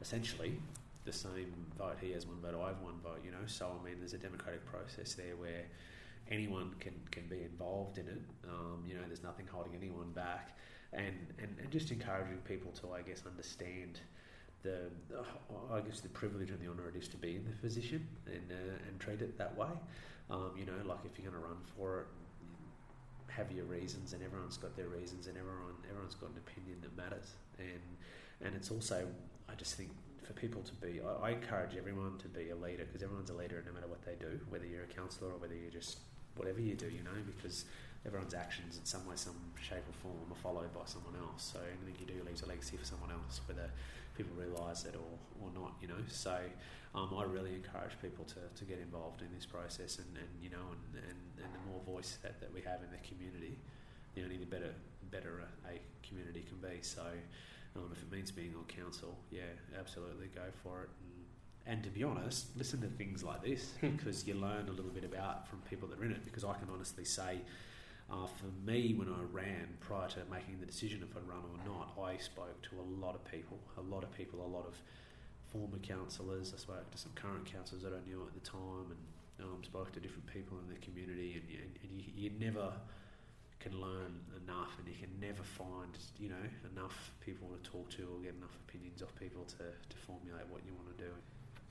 essentially, 0.01 0.59
the 1.05 1.13
same 1.13 1.53
vote. 1.79 1.97
He 2.01 2.13
has 2.13 2.27
one 2.27 2.41
vote, 2.41 2.61
I 2.63 2.69
have 2.69 2.81
one 2.81 2.99
vote. 3.03 3.21
You 3.25 3.31
know, 3.31 3.47
so 3.47 3.71
I 3.81 3.85
mean, 3.85 3.97
there's 3.99 4.15
a 4.15 4.19
democratic 4.19 4.65
process 4.67 5.15
there 5.15 5.37
where 5.37 5.65
anyone 6.31 6.75
can, 6.81 6.95
can 7.11 7.27
be 7.29 7.43
involved 7.43 7.99
in 7.99 8.07
it. 8.09 8.21
Um, 8.49 8.85
you 8.87 8.95
know, 8.95 9.03
there's 9.07 9.23
nothing 9.23 9.47
holding 9.51 9.75
anyone 9.75 10.11
back, 10.13 10.59
and, 10.93 11.15
and, 11.39 11.57
and 11.61 11.71
just 11.71 11.91
encouraging 11.91 12.39
people 12.45 12.71
to, 12.73 12.93
I 12.93 13.03
guess, 13.03 13.23
understand 13.27 14.01
the, 14.63 14.91
I 15.73 15.81
guess, 15.81 16.01
the 16.01 16.09
privilege 16.09 16.51
and 16.51 16.61
the 16.61 16.71
honour 16.71 16.89
it 16.89 16.97
is 16.97 17.09
to 17.09 17.17
be 17.17 17.37
in 17.37 17.45
the 17.45 17.57
position 17.57 18.07
and 18.27 18.51
uh, 18.51 18.89
and 18.89 18.99
treat 18.99 19.21
it 19.23 19.39
that 19.39 19.57
way. 19.57 19.69
Um, 20.31 20.51
you 20.59 20.67
know, 20.67 20.73
like 20.85 20.99
if 21.05 21.19
you're 21.19 21.31
going 21.31 21.41
to 21.41 21.49
run 21.49 21.59
for 21.77 22.01
it, 22.01 22.07
have 23.29 23.53
your 23.53 23.65
reasons, 23.67 24.13
and 24.13 24.23
everyone's 24.23 24.57
got 24.57 24.77
their 24.77 24.89
reasons, 24.89 25.27
and 25.27 25.37
everyone 25.37 25.75
everyone's 25.89 26.15
got 26.15 26.31
an 26.31 26.39
opinion 26.39 26.79
that 26.83 26.97
matters, 26.97 27.35
and 27.59 27.87
and 28.45 28.55
it's 28.55 28.71
also, 28.71 29.07
I 29.49 29.55
just 29.55 29.77
think 29.77 29.91
for 30.23 30.33
people 30.33 30.63
to 30.63 30.75
be, 30.75 31.01
I, 31.01 31.29
I 31.29 31.31
encourage 31.31 31.77
everyone 31.77 32.19
to 32.19 32.29
be 32.29 32.51
a 32.51 32.57
leader 32.57 32.85
because 32.85 33.03
everyone's 33.03 33.31
a 33.31 33.35
leader 33.35 33.63
no 33.67 33.73
matter 33.73 33.87
what 33.87 34.05
they 34.05 34.15
do, 34.19 34.39
whether 34.51 34.67
you're 34.67 34.85
a 34.85 34.95
councillor 34.95 35.31
or 35.31 35.39
whether 35.39 35.55
you're 35.55 35.71
just 35.71 35.99
whatever 36.37 36.61
you 36.61 36.75
do, 36.75 36.87
you 36.87 37.03
know, 37.03 37.17
because 37.37 37.65
everyone's 38.07 38.35
actions 38.35 38.79
in 38.79 38.85
some 38.85 39.05
way, 39.07 39.17
some 39.17 39.37
shape 39.61 39.83
or 39.83 39.97
form 40.01 40.31
are 40.31 40.43
followed 40.43 40.73
by 40.73 40.87
someone 40.87 41.15
else. 41.21 41.51
So 41.53 41.59
anything 41.59 41.99
you 42.01 42.07
do 42.07 42.23
leaves 42.25 42.43
a 42.43 42.47
legacy 42.47 42.77
for 42.77 42.85
someone 42.87 43.11
else, 43.11 43.41
whether 43.47 43.69
people 44.17 44.33
realise 44.39 44.85
it 44.85 44.95
or, 44.95 45.13
or 45.43 45.51
not, 45.53 45.75
you 45.83 45.89
know. 45.89 46.01
So 46.09 46.39
um, 46.95 47.11
I 47.19 47.25
really 47.25 47.55
encourage 47.55 47.99
people 48.01 48.25
to, 48.25 48.41
to 48.55 48.65
get 48.65 48.79
involved 48.79 49.21
in 49.21 49.29
this 49.35 49.45
process 49.45 49.99
and, 49.99 50.09
and 50.17 50.31
you 50.41 50.51
know, 50.51 50.65
and, 50.73 51.03
and, 51.03 51.45
and 51.45 51.51
the 51.53 51.63
more 51.71 51.83
voice 51.85 52.19
that, 52.23 52.41
that 52.41 52.53
we 52.55 52.63
have 52.63 52.81
in 52.81 52.91
the 52.95 53.03
community, 53.03 53.59
the 54.15 54.23
only 54.23 54.39
the 54.39 54.47
better 54.47 54.73
better 55.11 55.43
a, 55.69 55.79
community 56.07 56.45
can 56.49 56.59
be. 56.59 56.79
So 56.83 57.03
um, 57.77 57.91
if 57.93 58.03
it 58.03 58.11
means 58.11 58.31
being 58.31 58.55
on 58.57 58.65
council, 58.65 59.17
yeah, 59.31 59.43
absolutely 59.79 60.29
go 60.35 60.43
for 60.63 60.85
it. 60.85 60.91
And, 61.03 61.75
and 61.75 61.85
to 61.85 61.91
be 61.91 62.05
honest, 62.05 62.57
listen 62.57 62.81
to 62.81 62.89
things 62.89 63.23
like 63.23 63.43
this 63.43 63.73
because 63.81 64.27
you 64.27 64.35
learn 64.35 64.69
a 64.69 64.73
little 64.73 64.91
bit 64.91 65.05
about 65.05 65.49
from 65.49 65.61
people 65.69 65.89
that 65.89 65.99
are 65.99 66.05
in 66.05 66.13
it. 66.13 66.25
Because 66.25 66.45
I 66.45 66.55
can 66.55 66.69
honestly 66.73 67.05
say, 67.05 67.41
uh, 68.11 68.27
for 68.27 68.47
me, 68.65 68.95
when 68.95 69.09
I 69.09 69.23
ran 69.33 69.77
prior 69.81 70.09
to 70.11 70.21
making 70.31 70.61
the 70.61 70.67
decision 70.67 71.03
if 71.03 71.17
I'd 71.17 71.27
run 71.29 71.43
or 71.43 71.59
not, 71.67 71.99
I 72.01 72.17
spoke 72.19 72.63
to 72.71 72.77
a 72.79 72.87
lot 73.05 73.17
of 73.17 73.25
people, 73.25 73.59
a 73.77 73.83
lot 73.83 74.05
of 74.05 74.13
people, 74.17 74.45
a 74.45 74.47
lot 74.47 74.67
of 74.67 74.75
former 75.51 75.79
councillors. 75.79 76.53
I 76.55 76.59
spoke 76.59 76.89
to 76.91 76.99
some 76.99 77.13
current 77.15 77.45
councillors 77.47 77.83
that 77.83 77.93
I 77.93 78.07
knew 78.09 78.23
at 78.23 78.35
the 78.35 78.49
time, 78.49 78.95
and 78.95 79.47
um, 79.47 79.65
spoke 79.65 79.93
to 79.93 80.01
different 80.01 80.27
people 80.27 80.57
in 80.59 80.73
the 80.73 80.79
community. 80.81 81.41
And, 81.41 81.51
you, 81.51 81.59
and 81.83 82.01
you, 82.01 82.13
you 82.15 82.31
never 82.39 82.73
can 83.59 83.81
learn 83.81 84.21
enough, 84.45 84.79
and 84.79 84.87
you 84.87 84.95
can 84.95 85.11
never 85.21 85.43
find 85.43 85.91
you 86.21 86.29
know 86.29 86.47
enough 86.73 87.13
people 87.21 87.49
to 87.49 87.71
talk 87.71 87.91
to 87.91 88.03
or 88.03 88.23
get 88.23 88.35
enough 88.39 88.55
opinions 88.69 89.03
off 89.03 89.15
people 89.19 89.43
to, 89.45 89.65
to 89.67 89.97
formulate 90.07 90.47
what 90.49 90.63
you 90.65 90.73
want 90.75 90.97
to 90.97 91.05
do. 91.05 91.11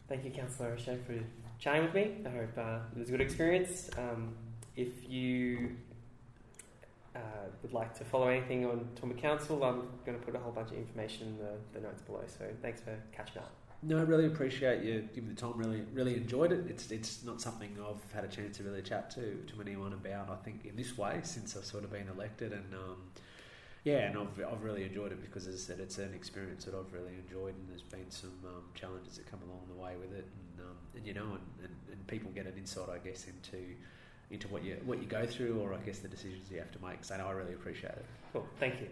Thank 0.09 0.25
you, 0.25 0.31
Councillor 0.31 0.73
O'Shea, 0.73 0.99
for 1.07 1.15
chatting 1.59 1.83
with 1.83 1.93
me. 1.95 2.17
I 2.25 2.29
hope 2.29 2.57
uh, 2.57 2.79
it 2.93 2.99
was 2.99 3.07
a 3.07 3.11
good 3.11 3.21
experience. 3.21 3.89
Um, 3.97 4.35
if 4.75 5.09
you 5.09 5.77
uh, 7.15 7.19
would 7.61 7.73
like 7.73 7.97
to 7.97 8.03
follow 8.03 8.27
anything 8.27 8.65
on 8.65 8.87
Toowoomba 8.99 9.17
Council, 9.17 9.63
I'm 9.63 9.83
going 10.05 10.19
to 10.19 10.25
put 10.25 10.35
a 10.35 10.39
whole 10.39 10.51
bunch 10.51 10.71
of 10.71 10.77
information 10.77 11.27
in 11.27 11.37
the, 11.37 11.53
the 11.73 11.79
notes 11.79 12.01
below. 12.01 12.23
So 12.27 12.45
thanks 12.61 12.81
for 12.81 12.95
catching 13.11 13.41
up. 13.41 13.51
No, 13.83 13.99
I 13.99 14.01
really 14.01 14.25
appreciate 14.25 14.83
you 14.83 15.07
giving 15.13 15.29
the 15.29 15.39
time. 15.39 15.53
Really, 15.55 15.83
really 15.93 16.15
enjoyed 16.15 16.51
it. 16.51 16.65
It's 16.67 16.89
it's 16.91 17.23
not 17.23 17.39
something 17.39 17.77
I've 17.79 18.11
had 18.13 18.23
a 18.23 18.27
chance 18.27 18.57
to 18.57 18.63
really 18.63 18.81
chat 18.81 19.11
to 19.11 19.21
to 19.21 19.61
anyone 19.61 19.93
about. 19.93 20.29
I 20.29 20.43
think 20.43 20.65
in 20.65 20.75
this 20.75 20.97
way 20.97 21.19
since 21.23 21.55
I've 21.55 21.65
sort 21.65 21.83
of 21.83 21.91
been 21.91 22.07
elected, 22.07 22.51
and 22.51 22.73
um, 22.73 22.97
yeah, 23.85 24.09
and 24.09 24.17
I've, 24.17 24.43
I've 24.51 24.63
really 24.63 24.83
enjoyed 24.83 25.11
it 25.11 25.21
because, 25.21 25.45
as 25.45 25.53
I 25.53 25.57
said, 25.59 25.79
it's 25.79 25.99
an 25.99 26.15
experience 26.15 26.65
that 26.65 26.73
I've 26.73 26.91
really 26.91 27.13
enjoyed, 27.13 27.53
and 27.53 27.69
there's 27.69 27.83
been 27.83 28.09
some 28.09 28.33
um, 28.43 28.63
challenges 28.73 29.17
that 29.17 29.29
come 29.29 29.41
along 29.47 29.61
the 29.69 29.79
way 29.79 29.93
with 30.01 30.11
it, 30.11 30.25
and, 30.25 30.65
um, 30.65 30.77
and 30.95 31.05
you 31.05 31.13
know, 31.13 31.37
and, 31.37 31.45
and, 31.61 31.75
and, 31.91 32.07
people 32.07 32.31
get 32.31 32.47
an 32.47 32.53
insight, 32.57 32.89
I 32.89 32.97
guess, 32.97 33.27
into 33.27 33.63
into 34.31 34.47
what 34.47 34.63
you 34.63 34.77
what 34.85 34.99
you 34.99 35.05
go 35.05 35.25
through, 35.25 35.59
or 35.59 35.73
I 35.73 35.77
guess 35.77 35.99
the 35.99 36.07
decisions 36.07 36.49
you 36.51 36.57
have 36.57 36.71
to 36.71 36.79
make. 36.85 37.03
So, 37.03 37.15
I 37.15 37.31
really 37.31 37.53
appreciate 37.53 37.91
it. 37.91 38.05
Cool, 38.33 38.47
thank 38.59 38.81
you. 38.81 38.87